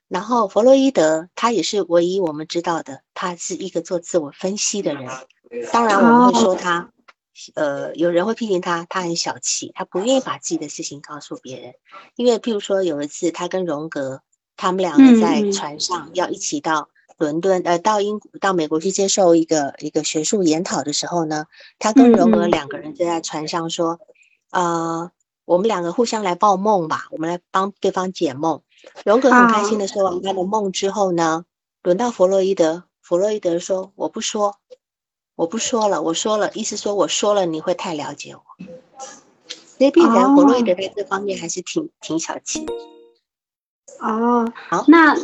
[0.08, 5.08] 然后弗洛伊德他也是唯一我们知道的，他是一个做自我分析的人。
[5.72, 6.90] 当然，我们会说他，
[7.54, 11.74] 呃，有人会批评他，他很小气，他不愿意把自己的事情告诉别人。
[12.14, 14.20] 因为譬如说，有一次他跟荣格，
[14.56, 16.90] 他们两个在船上要一起到。
[17.20, 21.44] 伦敦，呃，到英到美国去接受一个一个学术研讨的时候呢，
[21.78, 24.00] 他跟荣格两个人就在船上说，
[24.50, 25.10] 呃，
[25.44, 28.62] 我们两个互相来报梦吧，我们来帮对方解梦。
[29.04, 31.44] 荣格很开心的说完他的梦之后呢，
[31.82, 34.56] 轮到弗洛伊德，弗洛伊德说我不说，
[35.34, 38.42] 我不说了，我说了，意思说我说了你会太了解我，
[39.76, 42.64] 所以必然弗洛伊德在这方面还是挺挺小气。
[43.98, 45.14] 哦，好，那。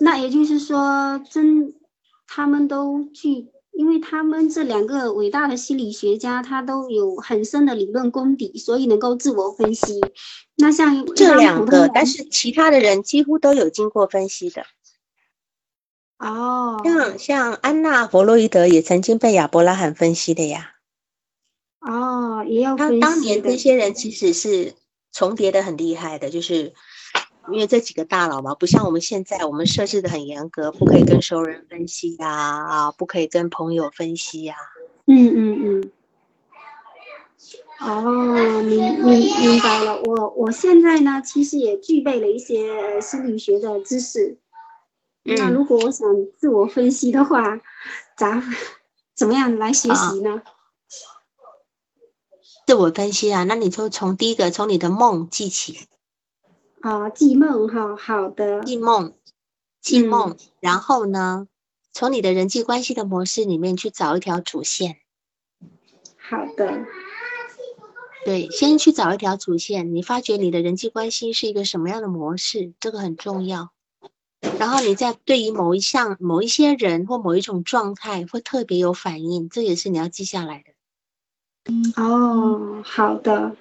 [0.00, 1.74] 那也就是说，真
[2.26, 10.00] 他们都去，因为他们这两个伟大的心理学家，他都有很深的理论功底，所以能够自我分析。
[10.56, 14.64] 那像这两个，但是其他的人几乎都有经过分析的。
[16.18, 20.74] 哦，像像安娜·弗洛伊德也曾经被亚伯拉罕分析的呀。
[21.80, 24.74] 哦，也要他当年这些人其实是
[25.12, 26.72] 重叠的很厉害的，就是。
[27.52, 34.56] 因为这几个大佬嘛，不像我们现在，我们设置的很严格，不可以跟熟人分析呀，啊，不可以跟朋友分析呀。
[35.06, 35.90] 嗯嗯嗯。
[37.80, 40.02] 哦，明明明白了。
[40.02, 44.36] 我我现在呢，其实也具备了一些心理学的知识。
[45.22, 46.06] 那如果我想
[46.38, 47.60] 自我分析的话，
[48.16, 48.42] 咋
[49.14, 50.42] 怎么样来学习呢？
[52.66, 55.86] 自我分析啊，那你就从第一个，从你的梦记起。
[56.80, 58.62] 啊，记梦哈，好的。
[58.62, 59.12] 记梦，
[59.80, 61.48] 记梦，然后呢，
[61.92, 64.98] 从你的人际关系的模式里面去找一条主线。
[66.16, 66.86] 好的。
[68.24, 73.70] 对，先去找一条主线，你发觉你的人际关系是一个什么样的模式，这个很重要。
[74.58, 82.02] 然后你再对于某一项、某一些人或某一种状态会特别有反应，这也是你要记下来的。
[82.02, 83.56] 哦，好的。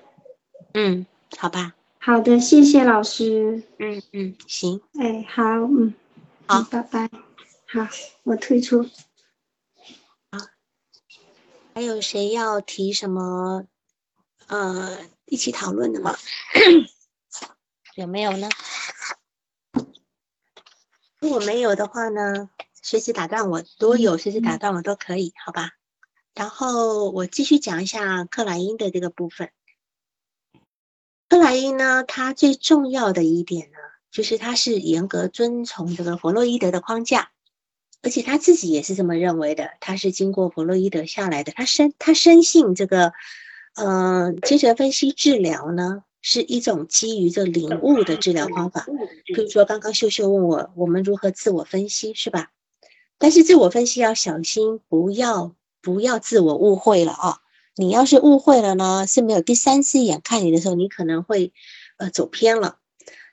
[0.74, 1.06] 嗯，
[1.38, 1.77] 好吧。
[2.08, 3.62] 好的，谢谢老师。
[3.80, 4.80] 嗯嗯，行。
[4.98, 5.94] 哎，好，嗯，
[6.48, 7.10] 好，拜拜。
[7.66, 7.86] 好，
[8.24, 8.82] 我退出。
[10.32, 10.40] 好，
[11.76, 13.66] 还有谁要提什么？
[14.48, 16.16] 呃，一起讨论的吗？
[17.96, 18.48] 有没有呢？
[21.20, 22.50] 如果没有的话呢，
[22.82, 25.72] 随时打断我，如果有随时打断我都可以，好吧？
[26.34, 29.52] 然后我继续讲一下克莱因的这个部分。
[31.30, 33.78] 克莱因呢，他最重要的一点呢，
[34.12, 37.32] 就是他是严格遵从这个弗洛伊德的框架，
[38.02, 39.72] 而且他自己也是这么认为的。
[39.80, 43.14] 他是经过弗洛伊德下来的，他深他深信这个。
[43.80, 48.88] 嗯，精神分析治疗呢是一种基于这领悟的治疗方法。
[49.24, 52.50] 比如说，刚刚秀秀问我，我们如何自我分析，是吧？
[53.20, 57.38] 但是自我分析要小心，不要不要自我误会了啊！
[57.78, 61.54] 你要是误会了呢，是没有第三次眼看你的时候，你可能会
[61.98, 62.80] 呃走偏了。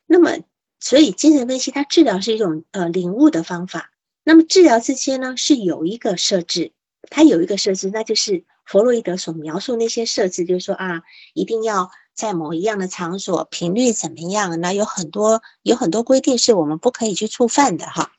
[0.07, 0.38] 那么，
[0.78, 3.90] 所以精神分析它治疗是一种呃领悟的方法。
[4.22, 6.72] 那么治疗之间呢是有一个设置，
[7.11, 8.45] 它有一个设置，那就是。
[8.66, 11.03] 弗洛伊德所描述那些设置，就是说啊，
[11.34, 14.59] 一定要在某一样的场所，频率怎么样？
[14.59, 18.12] 那有很多有很多规定是我们不可以去触犯的哈。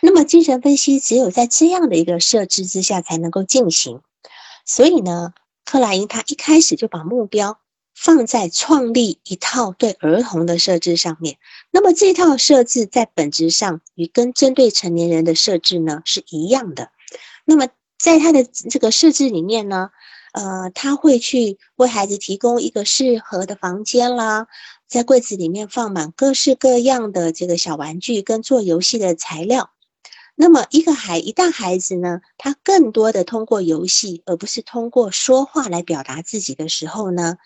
[0.00, 4.00] 那么精神分析只有在这样的一个设置之下才能够进行。
[4.72, 5.32] 所以呢，
[5.64, 7.58] 克莱因他一开始就把目标
[7.94, 11.38] 放在创立一套对儿童的设置上面。
[11.72, 16.90] 那么这套设置在本质上与跟针对成年人的设置呢是一样的。
[17.44, 17.66] 那么。
[18.02, 19.90] 在他的这个设置里面呢，
[20.32, 24.46] 呃，他会去为孩子提供一个适合的房间啦，
[24.88, 29.68] 在柜子里面放满各式各样的这个小玩具跟做游戏的材料。
[30.40, 37.36] 那么，一个孩一旦孩子呢，他更多的通过游戏，而不是通过说话来表达自己的时候呢，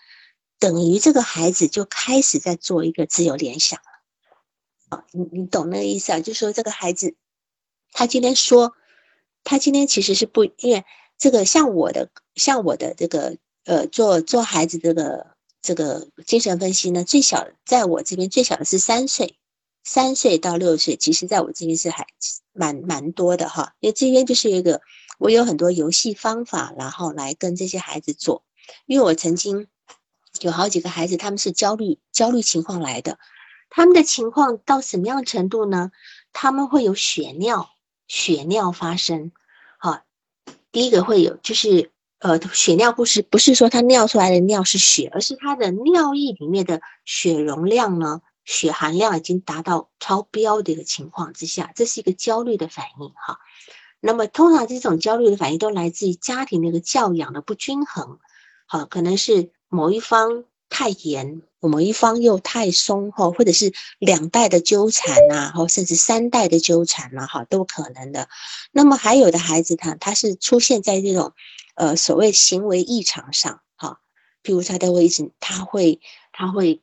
[0.60, 4.96] 等于这个孩子就开始在做一个自由联想了。
[4.96, 6.20] 啊，你你懂那个意思啊？
[6.20, 7.16] 就说这个孩子，
[7.92, 8.74] 他今天说。
[9.46, 10.86] 他今天其实是不，因为
[11.18, 13.36] 这个像我的像我的这个
[13.66, 19.36] 呃做做孩子这个这个精神分析呢，最小在我这边最小的是三岁，
[19.84, 22.06] 三岁到六岁，其实在我这边是还
[22.52, 24.80] 蛮蛮多的哈，因为这边就是一个
[25.18, 28.42] 我有很多游戏方法，然后来跟这些孩子做，
[28.86, 29.68] 因为我曾经
[30.40, 33.18] 有好几个孩子他们是焦虑焦虑情况来的，
[33.70, 35.92] 他们的情况到什么样程度呢？
[36.32, 37.70] 他们会有血尿。
[38.06, 39.32] 血尿发生，
[39.78, 40.02] 好，
[40.70, 53.38] 第一个会有就是呃血尿不是不是说他尿出来的尿是血，而是他的尿液里面的血容量呢，血含量已经达到超标的一个情况之下，这是一个焦虑的反应哈。
[54.00, 58.18] 那么通常这种焦虑的反应都来自于家庭那个教养的不均衡，
[58.66, 61.42] 好，可能是某一方太严。
[61.66, 68.28] 某一方又太松哈，或者是两代的纠缠呐，或甚至三代的纠缠呐，哈，都可能的。
[68.70, 71.32] 那么还有的孩子他他是出现在这种，
[71.74, 73.98] 呃，所谓行为异常上，哈，
[74.42, 76.82] 比如他的位置，他会他会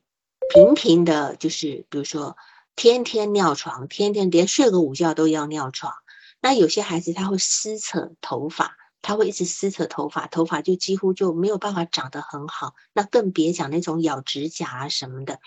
[0.49, 2.37] 频频的，就是比如说
[2.75, 5.93] 天天尿床，天天连睡个午觉都要尿床。
[6.41, 8.77] 那有些孩子他会撕扯头发。
[9.03, 15.39] 他会一直撕扯头发，头发就几乎就没有办法长得很好，那更别讲那种咬指甲啊什么的。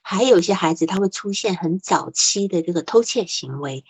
[0.00, 3.84] 还有些孩子，他会出现很早期的这个偷窃行为。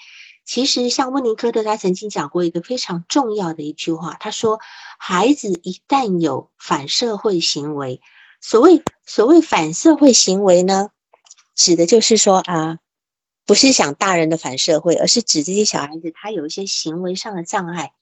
[0.45, 4.59] 其实像温尼科特，他曾经讲过一个非常重要的一句话，他说：
[4.99, 8.01] 孩子一旦有反社会行为，
[8.43, 10.91] 所谓所谓反社会行为呢，
[11.55, 12.81] 指的就是说啊，
[13.47, 17.93] 不是想大人的反社会，而是指这些小孩子他有一些行为上的障碍。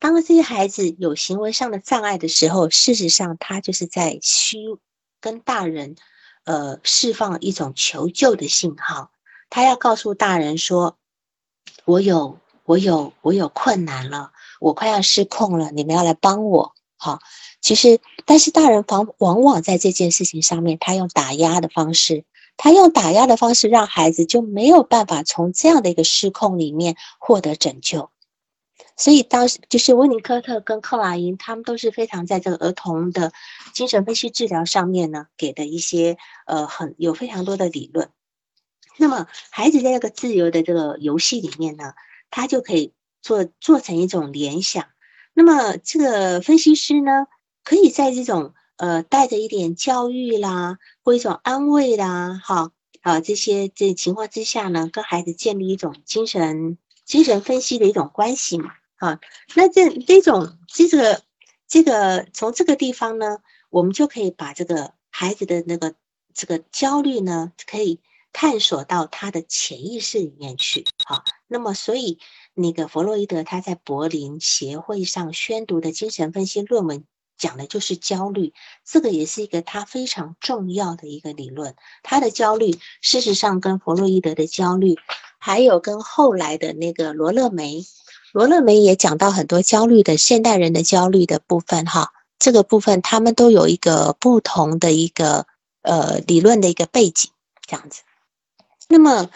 [0.00, 4.58] 当这些孩子有行为上的障碍的时候，事实上他就是在需
[5.20, 5.94] 跟大人，
[6.42, 9.12] 呃，释放一种求救的信号。
[9.48, 10.98] 他要告诉大人说
[11.86, 17.20] ：“我有，我有，我有困难了，我快要失控了，你们要来帮我。”好，
[17.64, 22.24] 其实，但是大人往往往在这件事情上面，他用打压的方式，
[22.58, 28.10] 他用打压的方式，让孩子就没有办法从这样的一个失控里面获得拯救。
[28.98, 33.32] 所以当时就是温尼科特跟克莱因，他们都是非常在这个儿童的
[33.72, 38.10] 精神分析治疗上面呢，给的一些呃很有非常多的理论。
[38.98, 41.94] 那么孩子在这个自由的这个游戏里面呢，
[42.30, 42.92] 他就可以
[43.22, 44.84] 做做成一种联想。
[45.32, 47.26] 那么这个分析师呢，
[47.64, 59.18] 可以在这种呃带着一点教育啦，或一种安慰啦，哈啊这些这情况之下呢，跟孩子建立一种精神精神分析的一种关系嘛，啊，
[59.54, 61.22] 那这这种这个
[61.66, 63.38] 这个从这个地方呢，
[63.70, 65.94] 我们就可以把这个孩子的那个
[66.32, 68.00] 这个焦虑呢，可以。
[68.36, 72.18] 探索到他的潜意识里面去，好，那么所以
[72.52, 77.04] 那个弗洛伊德他在柏林协会上宣读的精神分析论文
[77.36, 78.52] 讲的就是焦虑，
[78.84, 81.74] 这个也是一个他非常重要的一个理论。
[82.02, 84.96] 他的焦虑事实上跟弗洛伊德的焦虑，
[85.38, 87.84] 还有跟后来的那个罗勒梅，
[88.32, 95.46] 罗勒梅也讲到很多焦虑的现代人的焦虑的部分，哈，这个部分他们都有一个不同的一个
[95.82, 97.30] 呃理论的一个背景，
[97.66, 98.02] 这样子。
[98.88, 99.30] 那么，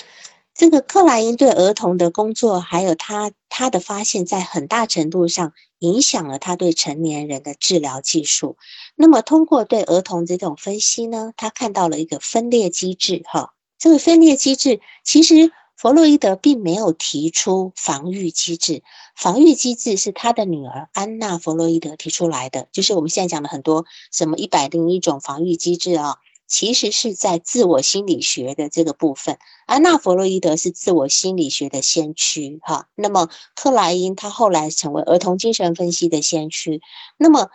[0.58, 8.56] 这个克莱因对儿童的工作，还有他他的发现，在很大程度上影响了他对成年人的治疗技术。
[8.96, 13.22] 那么，通过对儿童这种分析呢，他看到了一个分裂机制。
[13.26, 18.82] 哈，这个分裂机制，其实弗洛伊德并没有提出防御机制，
[19.14, 26.16] 防御机制是他的女儿安娜·弗洛伊德提出来的，就是我们现在讲的很多什么一百零一种防御机制啊。
[26.48, 32.88] 其实是在自我心理学的这个部分，安娜·弗洛伊德是自我心理学的先驱，哈。
[32.94, 36.80] 那么克莱因他后来成为儿童精神分析的先驱。
[37.18, 37.50] 那么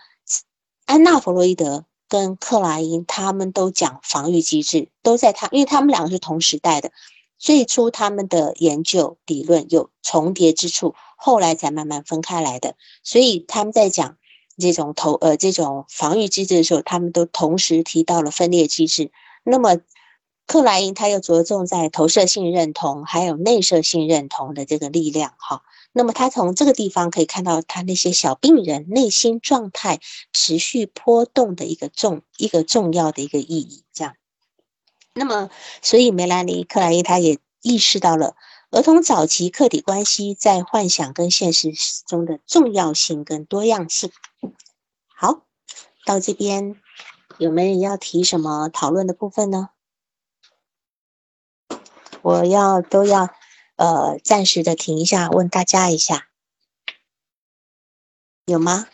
[0.86, 6.92] 安娜·弗洛伊德跟克莱因他们都讲防御机制，都在他，因为他们两个是同时代的，
[7.36, 12.76] 最初他们的研究理论有重叠之处，后来才慢慢分开来的。
[13.02, 14.16] 所以他们在讲。
[14.56, 19.10] 这种投呃这种防御机制的时候，他们都同时提到了分裂机制。
[19.42, 19.78] 那么
[20.46, 25.62] 克莱因他又着重在投射性认同还有内射性认同的这个力量哈。
[25.92, 30.00] 那么他从这个地方可以看到他那些小病人内心状态
[30.32, 33.84] 持续波动的一个重一个重要的一个意义。
[33.92, 34.14] 这样，
[35.14, 35.50] 那么
[35.82, 38.34] 所以梅兰妮克莱因他也意识到了。
[38.74, 41.70] 儿童早期客体关系在幻想跟现实
[42.08, 44.10] 中的重要性跟多样性。
[45.06, 45.46] 好，
[46.04, 46.82] 到这边
[47.38, 49.70] 有没有人要提什么讨论的部分呢？
[52.20, 53.32] 我要都要
[53.76, 56.26] 呃暂时的停一下，问大家一下，
[58.46, 58.88] 有吗？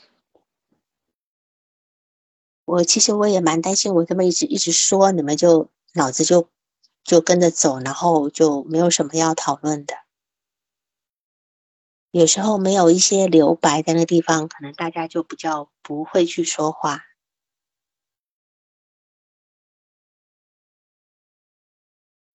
[2.66, 6.50] 我其实我也蛮担心，我这么一直一直说，你们就脑子就。
[7.05, 9.94] 就跟着走，然后就没有什么要讨论的。
[12.12, 17.03] 有时候没有一些留白在那地方，可能大家就比较不会去说话。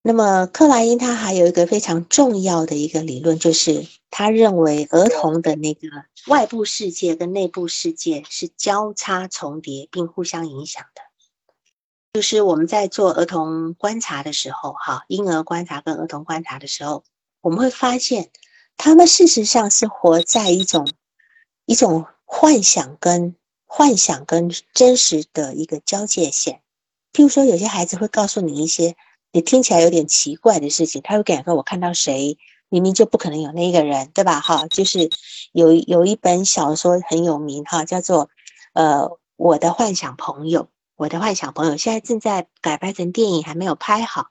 [0.01, 5.89] 那么克莱因他还有一个非常重要的一个理论，就是他认为儿童的那个
[6.28, 11.05] 外部世界跟内部世界是交叉重叠并互相影响的。
[12.16, 17.03] 就是我们在做儿童观察的时候，哈，婴儿观察跟儿童观察的时候，
[17.41, 18.30] 我们会发现，
[18.78, 20.89] 他们事实上是活在一种
[21.66, 23.36] 一种幻想跟
[23.66, 26.61] 幻想跟真实的一个交界线。
[27.11, 28.95] 譬如说，有些孩子会告诉你一些
[29.34, 32.38] 你听起来有点奇怪的事情，他会跟你说：“我看到谁，
[32.70, 35.09] 明明就不可能有那个人，对吧？”哈，就是
[35.51, 38.28] 有有一本小说很有名，哈，叫做
[38.72, 40.63] 《呃我的幻想朋友》。
[40.95, 44.27] 我的幻想朋友现在正在改拍成电影，还没有拍好。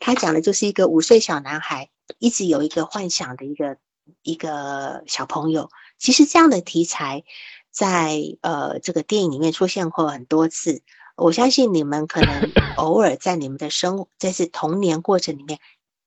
[0.00, 3.76] 他讲的就是一个五岁小男孩，一直有一个幻想的一个
[4.22, 5.70] 一个小朋友。
[5.96, 7.22] 其实这样的题材
[7.70, 10.82] 在呃这个电影里面出现过很多次。
[11.14, 15.60] 我相信你们可能 偶尔在你们的生在是童年过程里面，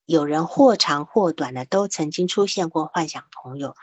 [0.06, 3.76] 有人或长或短的都曾经出现过幻想朋友。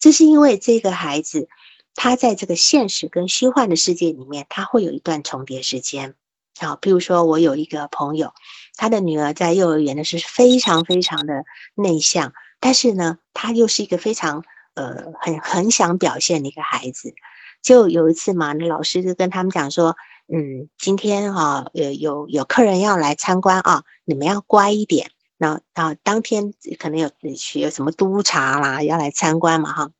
[0.00, 1.48] 这是因为这个孩子。
[1.96, 6.14] 他在这个现实跟虚幻的世界里面，他会有一段重叠时间。
[6.58, 8.32] 好，比如说我有一个朋友，
[8.76, 11.44] 他的女儿在幼儿园呢是非常非常的
[11.74, 14.44] 内向，但是呢，他又是一个非常
[14.74, 17.14] 呃很很想表现的一个孩子。
[17.62, 19.96] 就有一次嘛，那老师就跟他们讲说，
[20.32, 25.10] 嗯，今天哈有有有客人要来参观啊，你们要乖一点。
[25.36, 27.10] 那啊，当天可能有
[27.54, 29.90] 有什么督查啦要来参观嘛哈。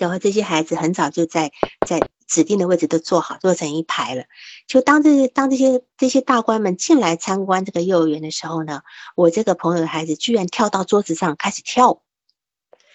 [0.00, 1.52] 然后这些孩子很早就在
[1.86, 4.24] 在指定的位置都坐好，坐成一排了。
[4.66, 8.82] 就当这些当这些这些大官们进来参观这个幼儿园的时候呢，
[9.14, 12.02] 我这个朋友的孩子居然跳到桌子上开始跳。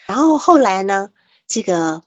[0.08, 1.10] 然后后来呢，
[1.48, 2.04] 这个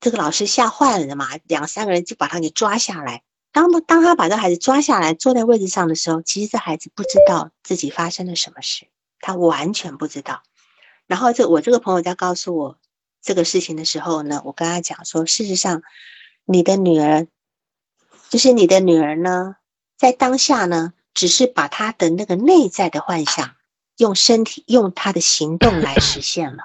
[0.00, 3.22] 这个老师吓坏了的嘛，两三个人就把他给抓下来。
[3.52, 8.86] 当当他把这孩子抓下来坐在位置上的时候，其实这孩子不知道自己发生了什么事。
[9.20, 10.42] 他完全不知道。
[11.06, 12.78] 然后这我这个朋友在告诉我
[13.22, 15.82] 这个事情的时候呢，我跟他讲说，事实上，
[16.44, 17.28] 你的女儿，
[18.28, 19.54] 就是你的女儿呢，
[19.96, 23.54] 在当下呢，只是把她的那个内在的幻想，
[23.96, 26.64] 用身体用她的行动来实现了。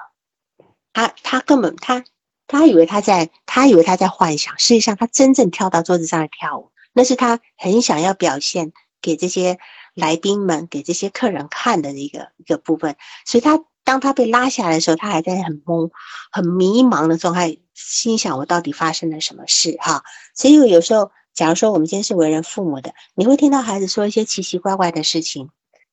[0.92, 2.04] 她她根本她
[2.48, 9.60] 她以为她在她以为她在幻想，事实上她真正跳到桌子上来跳舞，那是她很想要表现给这些
[9.94, 13.64] 来宾们、给这些客人看的一个一个部分，所以他。
[13.88, 15.90] 当他被拉下来的时候，他还在很懵、
[16.30, 25.48] 很迷茫的状态，心想：“我到底发生了什么事？”哈，所以有时候，假如说我们今天是为人父母的，你会听到孩子说一些奇奇怪怪的事情，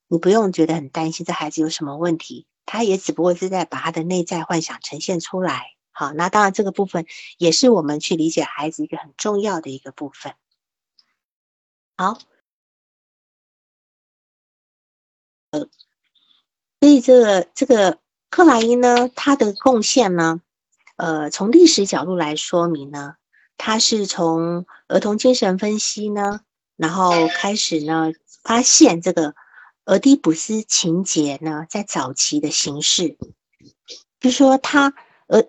[0.09, 5.75] 你不用觉得很担心，这孩子有什么问题，他也只不过是在把他的内在幻想呈现出来。
[5.91, 7.05] 好，那当然这个部分
[7.37, 10.33] 也是我们去理解孩子一个很重要的一个部分。
[11.95, 12.19] 好，
[15.51, 15.69] 呃。
[16.80, 17.99] 所以这个这个
[18.30, 20.41] 克莱因呢，他的贡献呢，
[20.97, 23.15] 呃，从历史角度来说明呢，
[23.57, 26.41] 他是从儿童精神分析呢，
[26.76, 28.11] 然后开始呢，
[28.43, 29.34] 发现这个
[29.86, 33.17] 俄狄浦斯情节呢，在早期的形式，
[34.19, 34.93] 就是说他
[35.28, 35.43] 呃，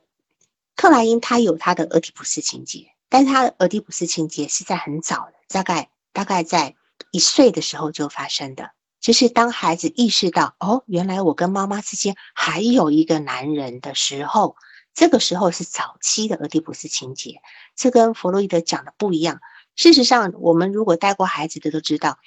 [0.74, 6.76] 克莱因他有他的俄狄浦斯情节，但是他的俄狄浦斯情节是在很早的，大概大概在
[7.10, 8.70] 一岁的时候就发生的。
[9.06, 14.56] 就是当孩子意识到哦，原来我跟妈妈之间还有一个男人的时候，
[14.94, 17.40] 这个时候是早期的俄狄浦斯情节。
[17.76, 19.38] 这跟弗洛伊德讲的不一样。
[19.76, 22.18] 事实上，我们如果带过孩子的都知道，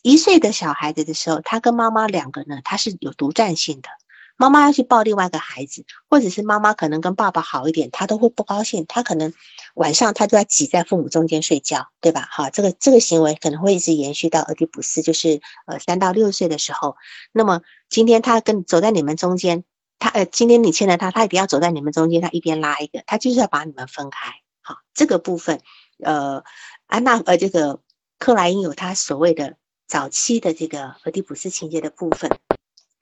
[0.00, 3.90] 一岁的小孩子的时候，他跟妈妈两个呢，他是有独占性的。
[4.36, 8.84] 妈妈要去抱另外一个孩子，或者是妈妈可能跟爸爸好一点，他都会不高兴。
[8.88, 9.32] 他可能
[9.74, 12.26] 晚上他就要挤在父母中间睡觉，对吧？
[12.30, 16.96] 好，这个这个行为可能会一直延续到俄狄浦斯，就是呃三到六岁的时候。
[17.30, 19.64] 那么今天他跟走在你们中间，
[19.98, 24.32] 他呃今天你牵着他，他一定要走在你们中间，他一边拉一个，他就是要把你们分开。
[24.60, 25.60] 好，这个部分，
[26.02, 26.42] 呃，
[26.86, 27.80] 安娜呃这个
[28.18, 29.56] 克莱因有他所谓的
[29.86, 32.30] 早期的这个俄狄浦斯情节的部分。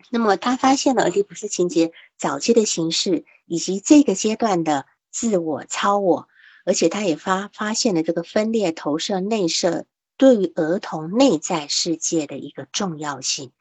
[0.08, 6.28] 那么他发现了俄狄浦斯情节早期的形式，以及这个阶段的自我、超我，
[6.64, 9.84] 而且他也发发现了这个分裂、投射、内射
[10.16, 13.52] 对于儿童内在世界的一个重要性。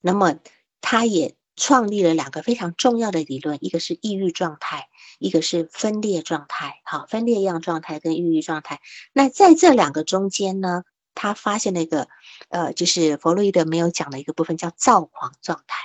[0.00, 0.38] 那么
[0.80, 6.80] 他也创立了两个非常重要的理论，一个是抑郁状态，一个是分裂状态。
[6.84, 8.80] 好，分裂样状态跟抑郁状态。
[9.12, 10.82] 那在这两个中间呢？
[11.20, 12.06] 他发现了一个，
[12.48, 15.76] 呃，就是弗洛伊德没有讲的一个部分，叫躁狂状态。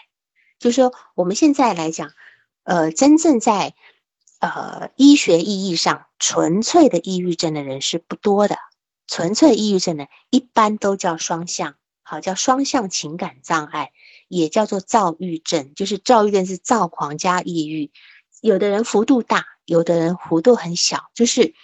[0.60, 2.12] 就是说，我们现在来讲，
[2.62, 3.74] 呃，真正在
[4.40, 8.58] 呃医学意义上纯粹的抑郁症的人是不多的。
[9.08, 11.74] 纯粹抑郁症呢，一般都叫双向，
[12.04, 13.92] 好，叫双向情感障碍，
[14.28, 15.74] 也叫做躁郁症。
[15.74, 17.92] 就是躁郁症是躁狂加抑郁，
[18.40, 21.56] 有的人幅度大，有的人幅度很小，就是。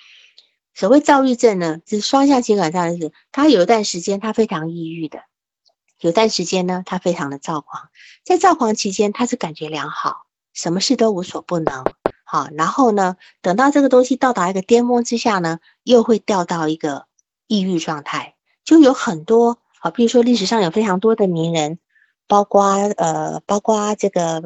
[0.79, 5.19] 所谓躁郁症呢，就是双向情感障碍是，他有一段时间他非常抑郁的，
[5.99, 7.89] 有段时间呢他非常的躁狂，
[8.23, 10.21] 在躁狂期间他是感觉良好，
[10.53, 11.83] 什么事都无所不能，
[12.23, 17.07] 好，然后呢，等到这个东西到达一个巅峰之下呢，又会掉到一个
[17.47, 21.77] 抑郁状态，就有很多，好，比如说历史上有非常多的名人，
[22.25, 22.63] 包括
[22.95, 24.41] 呃，包括这个，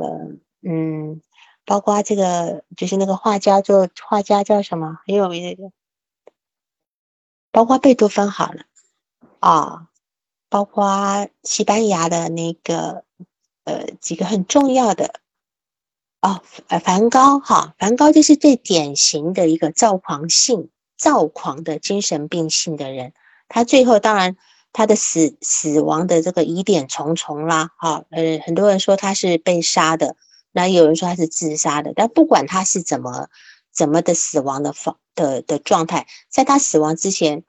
[0.64, 1.22] 嗯，
[1.64, 5.72] 包括这个就是那个画家，就画家叫什么很有名的。
[7.54, 8.64] 包括贝多芬好了
[9.40, 9.88] 啊，
[10.50, 13.04] 包括西班牙的那个
[13.64, 15.22] 呃几个很重要的
[16.20, 23.14] 哦，呃梵高哈，梵高就是最典型的一个躁狂性、躁狂的精神病性的人。
[23.48, 24.36] 他最后当然
[24.72, 30.16] 他的死死亡的这个疑点重重啦，哈，呃很多人说他是被杀的，
[30.52, 33.30] 那有人说他是自杀的，但不管他是怎么。
[33.74, 37.44] 怎么的死亡的方的的状态，在他死亡之前，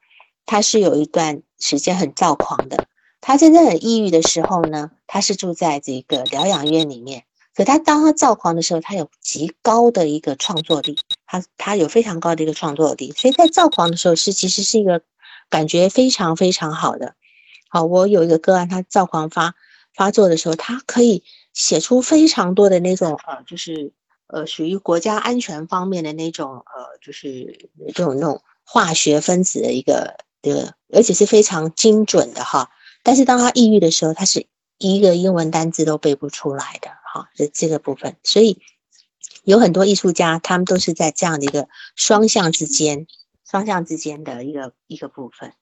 [0.47, 2.87] 他是有一段时间很躁狂的。
[3.20, 7.25] 他真正很抑郁的时候呢，他是住在这个疗养院里面。
[7.55, 13.12] 可他当他躁狂的时候，他有极高的一个创作力，他他有非常高的一个创作力。
[13.12, 15.03] 所以在躁狂的时候是其实是一个
[15.49, 17.14] 感觉非常非常好的。
[17.68, 19.55] 好，我有一个个案，他躁狂发
[19.95, 21.22] 发作的时候，他可以
[21.53, 23.93] 写出非常多的那种呃，就是。
[24.27, 32.70] 呃，属于国家安全方面的那种，呃，就是这种那种化学分子的一个的，而且是非常精准的哈。
[33.03, 34.47] 但是当他抑郁的时候，他是
[34.79, 38.16] 一个英文单字都背不出来的哈，这这个部分。
[38.22, 38.61] 所以
[39.45, 43.07] 有很多艺术家，他们都是在这样的一个双向之间，
[43.49, 45.53] 双向之间的一个一个部分。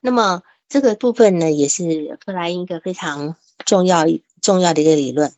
[0.00, 4.04] 那么这个部分呢，也是克莱因一个非常重要。
[4.40, 5.34] 重要的一个理论。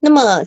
[0.00, 0.44] 那么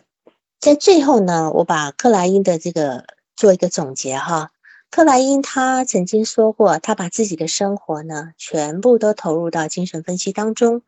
[0.59, 3.05] 在最后呢，我把克莱因的这个
[3.35, 4.51] 做一个总结哈。
[4.89, 10.81] 克莱因他曾经说过，他把自己的生活呢全部都投入到精神分析当中。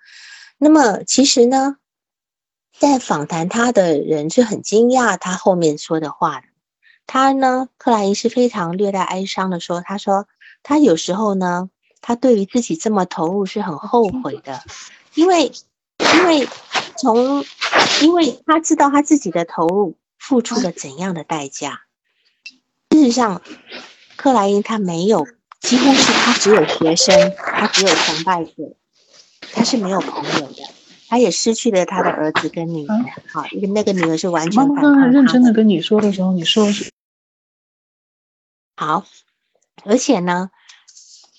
[0.57, 1.78] 那么其实呢，
[2.78, 6.47] 在访谈他的人是很惊讶他后面说的话的。
[7.05, 10.28] 他呢，克莱因是非常略带哀伤的说，他说
[10.63, 11.70] 他有时候呢，
[12.01, 14.63] 他对于自己这么投入是很后悔的，
[15.13, 15.51] 因为
[15.99, 16.47] 因为
[16.97, 17.43] 从
[18.01, 21.81] 因为他知道他自己的投入付出了怎样的代价。
[22.91, 23.41] 事实上，
[24.17, 25.25] 克莱因他没有，
[25.61, 28.51] 几乎是他只有学生，他只有崇拜者，
[29.53, 30.63] 他是没有朋友的，
[31.07, 32.95] 他也失去了他的儿子跟女儿。
[33.31, 36.91] 好，一个那个女儿是完全妈妈认真的跟你说的时候，你说是
[38.75, 39.05] 好，
[39.85, 40.51] 而且呢，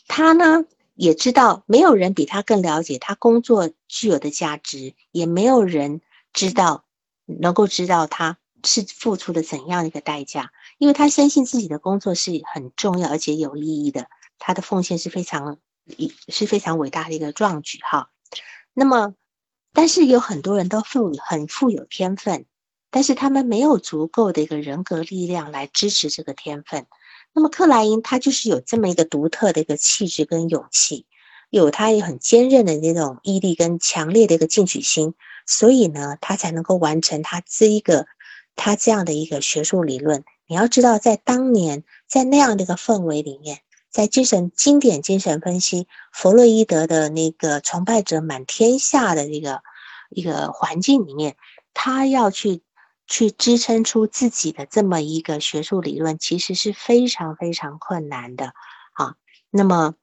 [0.07, 6.01] 他呢也知道没有人比他更了解他工作具有的价值，也没有人
[6.33, 6.85] 知道
[7.27, 10.53] 能够知道他是付出了怎样的一个代价。
[10.79, 18.11] 因为他相信自己的工作是很重要而且有意义的，他的奉献是非常一是非常伟大的一个壮举哈。
[18.73, 19.15] 那么，
[19.73, 22.47] 但是有很多人都富很富有天分，
[22.91, 26.87] 但是他们没有足够的一个人格力量来支持这个天分。
[27.33, 31.07] 那么克莱因他就是有这么一个独特的一个气质跟勇气，
[31.51, 35.15] 有他也很坚韧的那种毅力跟强烈的一个进取心，
[35.47, 38.07] 所以呢，他才能够完成他这一个
[38.57, 40.25] 他这样的一个学术理论。
[40.47, 49.63] 你要知道，在当年，在那样的一个氛围里面，在精神经典精神分析，弗洛伊德的那个崇拜者满天下的这个
[50.09, 51.37] 一个环境里面，
[51.75, 52.63] 他要去
[53.07, 58.53] 去支撑出自己的这么一个学术理论，其实是非常非常困难的
[58.95, 59.15] 啊。
[59.51, 59.95] 那么，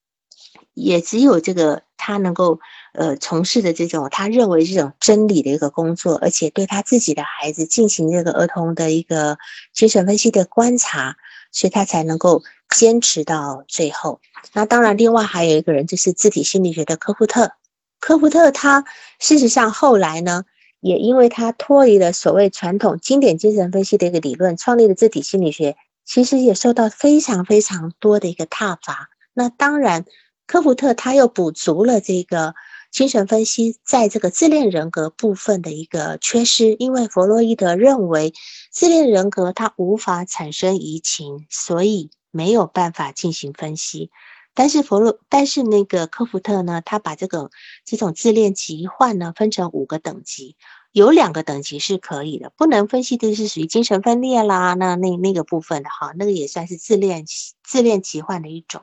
[0.77, 2.59] 也只有这个他能够。
[2.93, 9.37] 呃，从事的这种他认为这种真理的一个工作，而且对他自己的孩子进行这个儿童的一个
[9.71, 11.15] 精神分析的观察，
[11.51, 12.41] 所以他才能够
[12.75, 14.19] 坚持到最后。
[14.51, 17.51] 那当然，另外还有一个人就是自体心理学的科夫特。
[17.99, 18.83] 科夫特他
[19.19, 20.45] 事实上后来呢，
[20.79, 29.09] 也因为他脱离了所谓传统经典精神分析的一个理论，创立了自体心理学，其实也受到非常非常多的一个挞伐。
[29.35, 30.05] 那当然，
[30.47, 32.55] 科夫特他又补足了这个。
[32.89, 38.33] 精神分析在这个自恋人格部分的一个缺失，因为弗洛伊德认为
[38.71, 44.09] 自恋人格它无法产生移情，所以没有办法进行分析。
[44.53, 47.51] 但是弗洛，但是那个科福特呢，他把这个
[47.83, 50.55] 这种自恋疾患呢分成五个等级，
[50.93, 57.25] 有两个等级是可以的，不能分析的是属于精神分裂啦，那那那个部分的哈，那个也算是自恋
[57.63, 58.81] 自恋疾患的一种。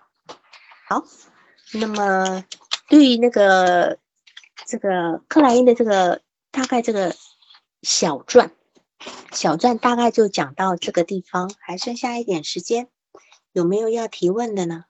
[0.86, 1.04] 好，
[1.78, 2.44] 那么。
[2.86, 3.98] 对于那个
[4.66, 6.20] 这个克莱因的这个
[6.50, 7.16] 大概这个
[7.80, 8.52] 小传，
[9.32, 12.90] 小传大概就讲到这个地方，还剩下一点时间，
[13.52, 14.84] 有没有要提问的呢？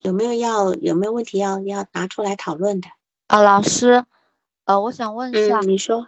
[0.00, 2.90] 有没有要有没有问题要要拿出来讨论的？
[3.28, 4.04] 啊，老师，
[4.66, 6.06] 呃，我想问一下，你说。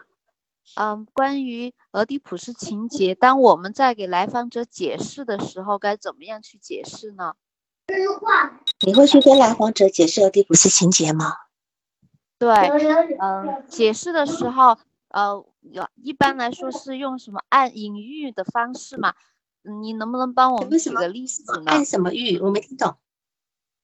[0.75, 7.35] 嗯，关于俄狄浦斯情节，当我们在给来访者解释的时候，该怎么样去解释呢？
[8.85, 11.33] 你会去跟来访者解释俄狄浦斯情节吗？
[12.39, 12.53] 对，
[13.19, 14.77] 嗯，解释的时候，
[15.09, 19.15] 呃，有一般来说是用什么按隐喻的方式嘛？
[19.63, 21.71] 你能不能帮我们举个例子呢？
[21.71, 22.39] 按什么喻？
[22.39, 22.97] 我没听懂。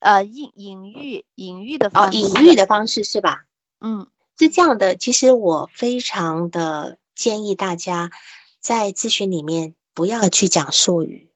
[0.00, 2.18] 呃，隐隐喻，隐喻的方式。
[2.18, 3.46] 哦，隐喻的方式是吧？
[3.80, 4.06] 嗯。
[4.42, 8.10] 是这样的，其实我非常的建议大家
[8.58, 11.30] 在咨询里面不要去讲术语，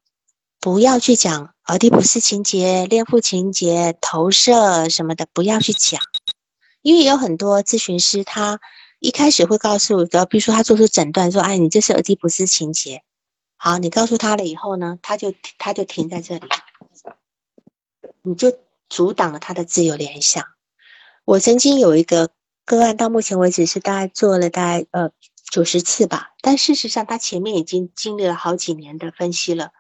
[0.59, 6.03] 不要去讲俄狄浦斯情节、恋父情节、投射什么的，不要去讲，
[6.83, 8.59] 因为有很多咨询师他
[8.99, 13.05] 一开始会告诉，比如说他做出诊断说，哎，你这是俄狄浦斯情节，
[13.57, 16.49] 好，你告诉他了以后呢，他就他就停在这里，
[18.23, 20.45] 你就阻挡了他的自由联想。
[21.25, 22.31] 我曾经有一个。
[22.67, 25.11] 个案到目前为止是大概做了大概呃
[25.53, 29.71] 九十次吧，但事实上他前面已经经历了好几年的分析了。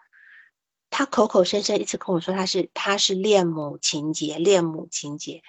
[0.88, 5.42] 他口口声声一直跟我说他是他是恋母情节，恋母情节，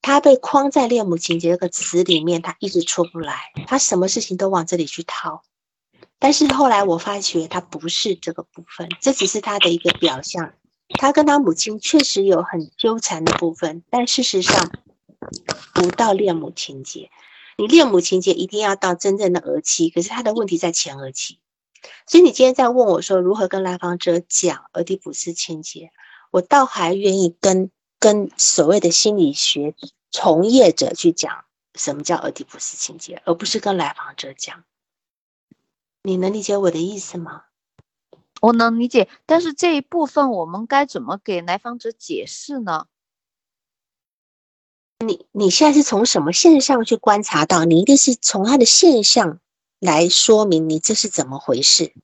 [0.00, 5.42] 他被框在恋母情节这个词里面，他一直出不来，他什么事情都往这里去套。
[6.18, 10.54] 但是后来我发觉他不是这个部分，这只是他的一个表象。
[10.98, 14.72] 他跟他母亲确实有很纠缠的部分，但事实上。
[15.72, 17.10] 不到恋母情节，
[17.56, 21.38] 你恋母情节一定要到真正的儿期，可是他的问题在前儿期，
[22.06, 25.90] 所以你今天在问我说如何跟来访者讲俄狄浦斯情节，
[26.30, 29.74] 我倒还愿意跟跟所谓的心理学
[30.10, 31.44] 从业者去讲
[31.74, 34.64] 什么叫俄狄浦斯情节，而不是跟来访者讲。
[36.02, 37.44] 你能理解我的意思吗？
[38.40, 42.86] 我能理解，但是这一部分我们该怎么给来访者解释呢？
[45.04, 47.64] 你你现在是从什么现象去观察到？
[47.64, 49.40] 你一定是从他的现象
[49.78, 51.94] 来说明你这是怎么回事，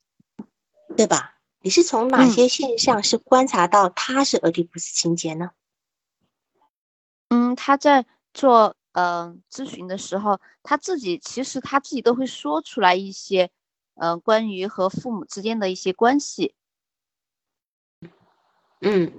[0.97, 1.39] 对吧？
[1.61, 5.51] 你是从哪些现象是观察到他是俄狄浦斯情节呢？
[7.29, 13.51] 嗯，他在做嗯咨询的时候，他自己其实他自己都会说出来一些。
[13.99, 16.55] 嗯，关于和父母之间的一些关系，
[18.83, 19.11] 嗯，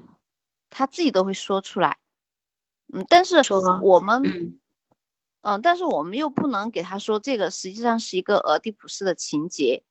[0.69, 1.97] 他自己都会说出来，
[2.93, 3.41] 嗯，但是
[3.81, 4.57] 我们，
[5.41, 9.83] 嗯，但是我们又不能给他说这个实际上是一个俄狄浦斯的情节，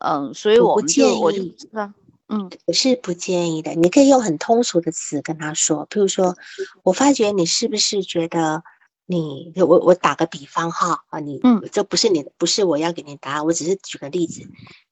[0.00, 1.92] 嗯，所以我们就我就知道，
[2.28, 6.36] 嗯，我是不建议的，你可以用很通俗的词跟他说，比如说，
[6.82, 8.62] 我发觉你是不是觉得。
[9.04, 14.42] 你我我打个比方哈啊，你嗯，这不是你不是我要给你答案，我只是举个例子，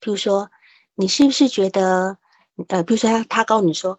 [0.01, 0.51] 譬如说，
[0.97, 2.19] 你是不是觉得
[2.69, 3.99] 呃，比如说他他告诉你说，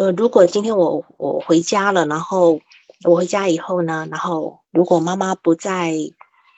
[0.00, 2.58] 呃，如果今天我我回家了，然后
[3.04, 5.94] 我回家以后呢，然后如果妈妈不在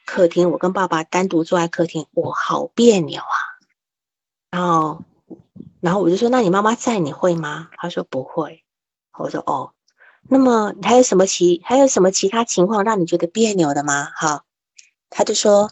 [0.07, 3.35] 客厅，我跟爸爸单独坐在客厅，我好别扭啊。
[4.53, 5.03] 然后
[5.81, 7.69] 然后我就说，那你妈妈在你会吗？
[7.79, 8.63] 他说不会。
[9.19, 9.73] 我说哦。
[10.29, 14.05] 那么你还有什么其还有什么其他情况让你觉得别扭的吗？
[14.15, 14.45] 哈，
[15.11, 15.69] 他就说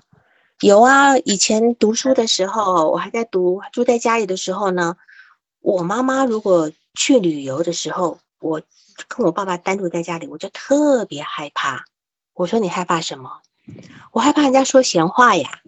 [0.59, 4.97] 有啊，以前读书的时候，我还在读住在家里的时候呢，
[5.61, 8.63] 我妈妈如果去旅游的时候，我
[9.09, 11.85] 跟我爸爸单独在家里，我就特别害怕。
[12.35, 13.41] 我说你害怕什么？
[14.13, 15.61] 我害怕人家说闲话呀。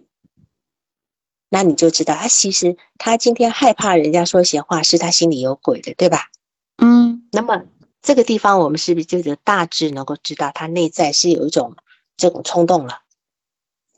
[1.49, 6.29] 那你就知道，他其实他今天害怕人家说闲话，是他心里有鬼的，对吧？
[6.77, 7.63] 嗯，那么。
[8.01, 11.77] 这个地方，我们是不是就是大致能够知道他内在是有一种
[12.17, 12.99] 这种冲动了？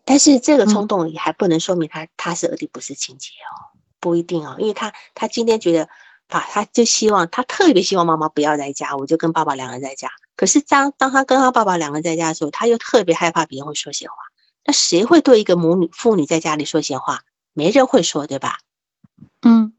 [0.03, 5.89] 但是这个冲动也还不能说明他他是俄狄浦斯情节哦，不一定哦，因为他他今天觉得，
[6.27, 10.09] 啊，他就希望他特别希望妈妈不要在家，我就跟爸爸两个人在家。
[10.35, 14.15] 可是当当他跟他爸爸两个人在家的时候，他又特别害怕别人会说闲话。
[14.63, 17.21] 那谁会对一个母女妇女在家里说闲话？
[17.53, 18.59] 没人会说，对吧？
[19.41, 19.73] 嗯。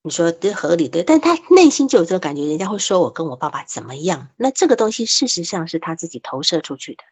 [0.00, 4.28] 你说这合理的，但他内心就有这个感觉，人家会说我跟我爸爸怎么样？
[4.36, 7.02] 那这个东西事实上是他自己投射出去的，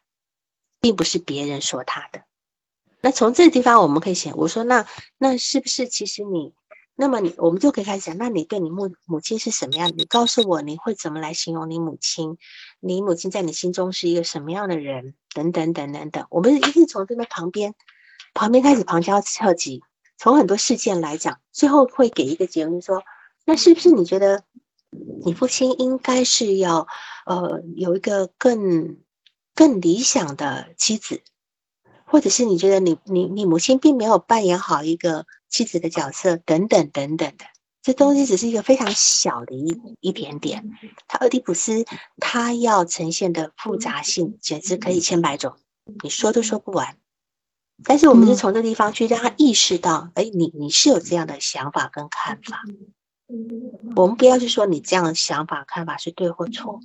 [0.81, 2.23] 并不是别人说他的。
[3.03, 4.87] 那从这个地方我们可以想，我说那
[5.19, 6.55] 那是不是其实你，
[6.99, 9.93] 那么你我们就可以开始讲，那你对你母母亲是什么样？
[9.97, 12.39] 你告诉我你会怎么来形容你母亲？
[12.81, 15.15] 你母亲在你心中是一个什么样的人？
[15.35, 17.75] 等等等等等，我们一定从这边旁边
[18.33, 19.83] 旁边开始旁敲侧击。
[20.17, 23.03] 从很多事件来讲，最后会给一个结论说，
[23.45, 24.45] 那是不是你觉得
[25.27, 26.87] 你父亲应该是要
[27.27, 28.97] 呃有一个更
[29.55, 31.21] 更理想的妻子，
[32.07, 37.45] 或者是你觉得你你你母亲并没有扮演好一个妻子的角色等等等等的，
[37.83, 40.71] 这东西只是一个非常小的一一点点。
[41.07, 41.85] 他俄狄浦斯
[42.19, 45.57] 他要呈现的复杂性简直可以千百种，
[46.03, 46.97] 你说都说不完。
[47.85, 52.63] 但是我们是从这地方去让他意识到，哎，你你是有这样的想法跟看法。
[53.95, 56.81] 我们不要去说你这样的想法看法是对或错，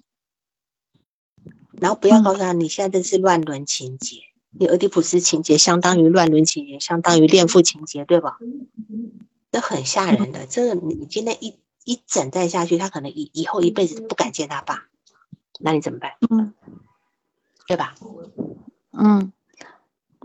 [1.79, 4.17] 然后不要告诉他你现在这是乱伦情节，
[4.51, 8.37] 你俄狄浦斯情节相当于乱伦情节，相当于恋父情节，对吧？
[9.51, 14.85] 这很吓人的，这个你今天一一整代下去，他可能以以后一辈子不敢见他爸，
[15.59, 16.11] 那你怎么办？
[16.29, 16.53] 嗯，
[17.67, 17.95] 对吧？
[18.91, 19.31] 嗯。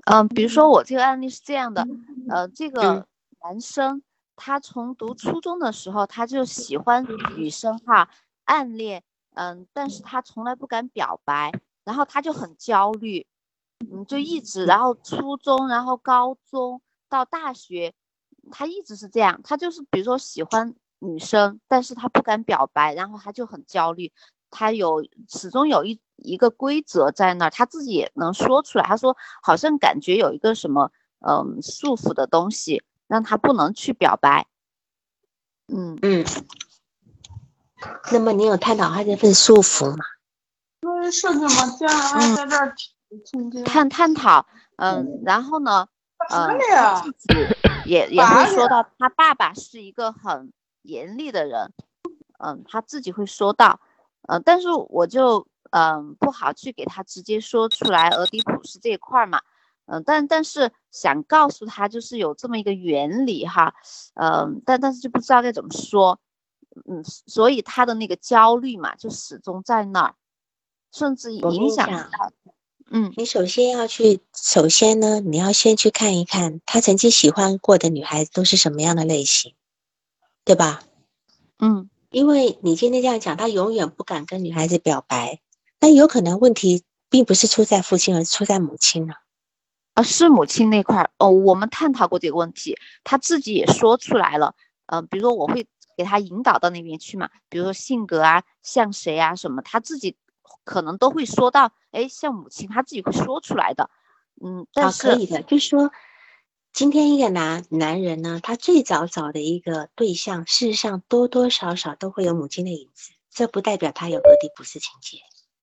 [0.09, 1.85] 嗯，比如说我这个案例是这样的，
[2.29, 3.09] 呃，这个
[3.43, 4.03] 男生
[4.37, 7.05] 他从读初中的时候他就喜欢
[7.37, 8.09] 女生哈，
[8.45, 9.03] 暗恋，
[9.35, 11.51] 嗯，但是他从来不敢表白，
[11.83, 13.27] 然后他就很焦虑，
[13.81, 17.95] 嗯，就一直，然后初中，然后高中到大学，
[18.51, 24.13] 他一直是这样，他就是比如说喜欢女生，但是他不敢表白，然后他就很焦虑。
[24.49, 28.85] 他有始终有一一个规则在那儿，他自己也能说出来。
[28.85, 30.91] 他说好像感觉有一个什么
[31.27, 34.47] 嗯束缚的东西，让他不能去表白。
[35.67, 36.25] 嗯嗯。
[38.11, 40.05] 那么你有探讨他这份束缚吗？
[40.81, 42.35] 那是怎么讲啊？
[42.37, 42.75] 在这儿
[43.65, 44.47] 探探讨，
[44.77, 45.89] 嗯，然后呢，
[46.31, 46.59] 嗯，
[47.85, 50.53] 也也会说到他爸爸是一个很
[50.83, 51.73] 严厉的人，
[52.39, 53.81] 嗯，他自己会说到。
[54.29, 59.41] 嗯，但是我就嗯不好去给他直接说出来俄狄浦斯这一块嘛，
[59.87, 63.73] 嗯，但但是想告诉他就是有这么一个原理哈，
[64.15, 66.19] 嗯，但但是就不知道该怎么说，
[66.89, 70.15] 嗯，所以他的那个焦虑嘛，就始终在那儿，
[70.91, 72.33] 甚至影响到，
[72.91, 73.13] 嗯。
[73.17, 79.55] 你首先要去，首先呢，你要先去看一看他曾经喜欢过的女孩子都是什么样的类型，
[80.45, 80.83] 对吧？
[81.59, 81.89] 嗯。
[82.11, 85.41] 因为你今天这样讲，他永远不敢跟女孩子表白，
[85.81, 89.15] 那有可能问题并不是出在父亲，而是出在母亲呢、
[89.93, 94.55] 啊，是母亲那块儿哦，我们探讨过这个问题，他自己也说出来了，
[94.87, 100.17] 呃，比如说我会给他引导到那边去嘛，比如说性格啊，像谁啊什么，他自己
[100.65, 103.91] 可能都会说到，哎，像母亲，她自己会说出来的，
[104.43, 105.91] 嗯，但啊，是可以的，就是说，
[106.73, 115.19] 今天一个男男人呢，他最早找的一个对象，事实上多多少少都会有母亲的影子，这不代表他有俄狄浦斯情节。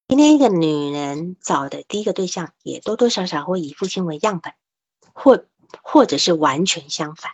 [0.08, 4.54] 今天一个女人找的第一个对象，也多多少少会以父亲为样本，
[5.14, 5.46] 或
[5.82, 7.32] 或者是完全相反。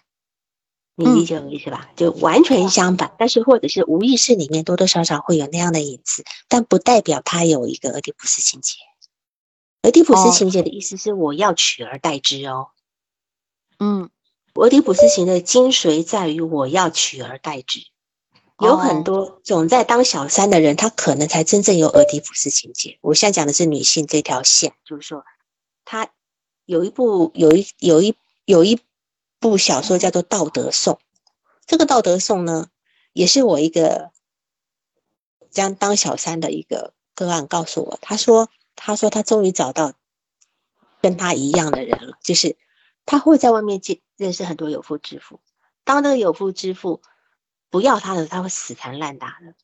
[0.99, 1.89] 你理嗯解我意思吧？
[1.95, 8.75] 就完全相反，但是或者是无意识里面多多少少会有那样的影子，但不代表他有一个俄狄浦斯情节。
[9.83, 12.67] 俄狄浦斯哦情节的意思是我要取而代之哦。
[13.79, 14.09] 嗯
[14.55, 17.79] 俄狄浦斯情的精髓在于我要取而代之。
[18.61, 22.97] 有很哦多总在当小三的人，他可能才真正有俄狄浦斯情节。
[22.99, 25.23] 我现在讲的是女性这条线，就是说，
[25.85, 26.09] 他
[26.65, 28.77] 有一部有一有一有一
[29.39, 30.95] 部小说叫做《道德颂》。
[31.65, 32.67] 这个《道德颂》呢，
[33.13, 34.11] 也是我一个
[35.49, 39.93] 将当小三的一个个案告诉我，他说，他说他终于找到
[41.01, 42.57] 跟他一样的人了，就是
[43.05, 45.39] 他会在外面见认识很多有夫之妇，
[45.83, 47.01] 当这个有夫之妇
[47.69, 49.55] 不要他的，他会死缠烂打的。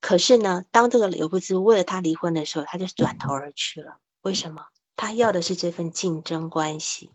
[0.00, 3.98] 可是呢，当这个有夫之夫为了他离婚的时候，他就转头而去了。
[4.20, 4.66] 为什么？
[4.96, 7.10] 他要的是这份竞争关系。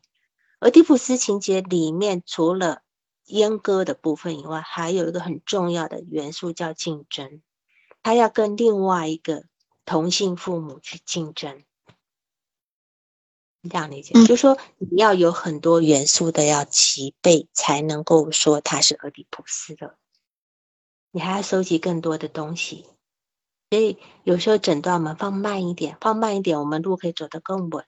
[0.59, 2.81] 而狄浦斯情节里面，除了
[3.25, 7.41] 阉割的部分以外，还有一个很重要的元素叫竞争。
[8.01, 9.45] 他要跟另外一个
[9.85, 11.63] 同性父母去竞争。
[13.69, 19.97] 这样理解，嗯就是说你要有很多元素的要齐备，才能够说他是俄狄浦斯的。
[21.11, 22.85] 你还要收集更多的东西，
[23.69, 27.85] 所以有时候诊断我们放慢一点，放慢一点，我们路可以走得更稳。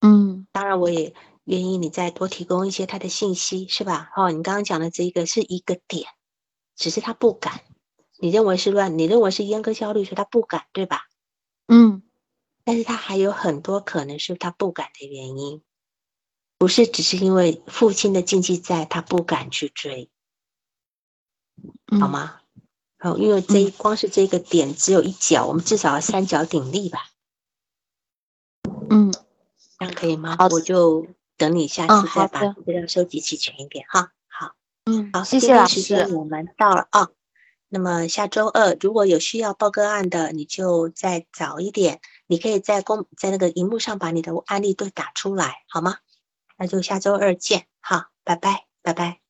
[0.00, 4.10] 嗯当然，我也愿意你再多提供一些他的信息，是吧？
[4.16, 6.08] 哦，你刚刚讲的这一个是一个点，
[6.76, 7.62] 只是他不敢。
[8.20, 11.02] 你认为是乱，你认为是阉割焦虑，所以他不敢，对吧？
[11.68, 12.02] 嗯
[12.64, 15.62] 但是他还有很多可能是他不敢的原因，
[16.58, 20.10] 不是只是因为父亲的禁忌在，他不敢去追，
[21.90, 22.08] 嗯，好？
[22.08, 22.40] 吗？
[22.98, 27.06] 好，因为这一光是这个点只有一角，我们至少要三角鼎立吧，
[28.90, 29.12] 嗯
[29.78, 30.36] 这样可以吗？
[30.38, 31.06] 好我就
[31.36, 34.12] 等你下嗯次再把资料收集齐全一点哈。
[34.26, 34.54] 好。
[34.86, 36.08] 嗯，好，谢谢老师。
[36.14, 37.08] 我们到了啊。
[37.70, 45.98] 那么下周二如果有需要报个案的，你就再早一点，你可以在公在那个荧幕上把你的案例都打出来，好吗？
[46.56, 49.20] 那就下周二见，好，拜拜，拜拜。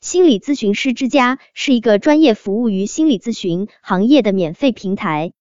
[0.00, 5.32] 心理咨询师之家是一个专业服务于心理咨询行业的免费平台，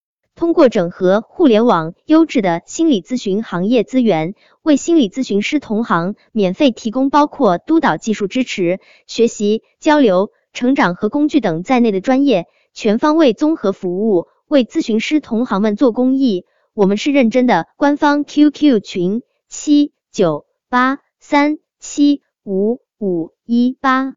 [0.41, 4.33] 通过整合互联网优质的心理咨询行业资源，
[4.63, 16.45] 为心理咨询师同行免费提供包括督导技术支持、学习、交流、成长和工具等在内的专业全方位综合服务，为咨询师同行们做公益。
[16.73, 24.15] 我们是认真的，官方 QQ 群七九八三七五五一八。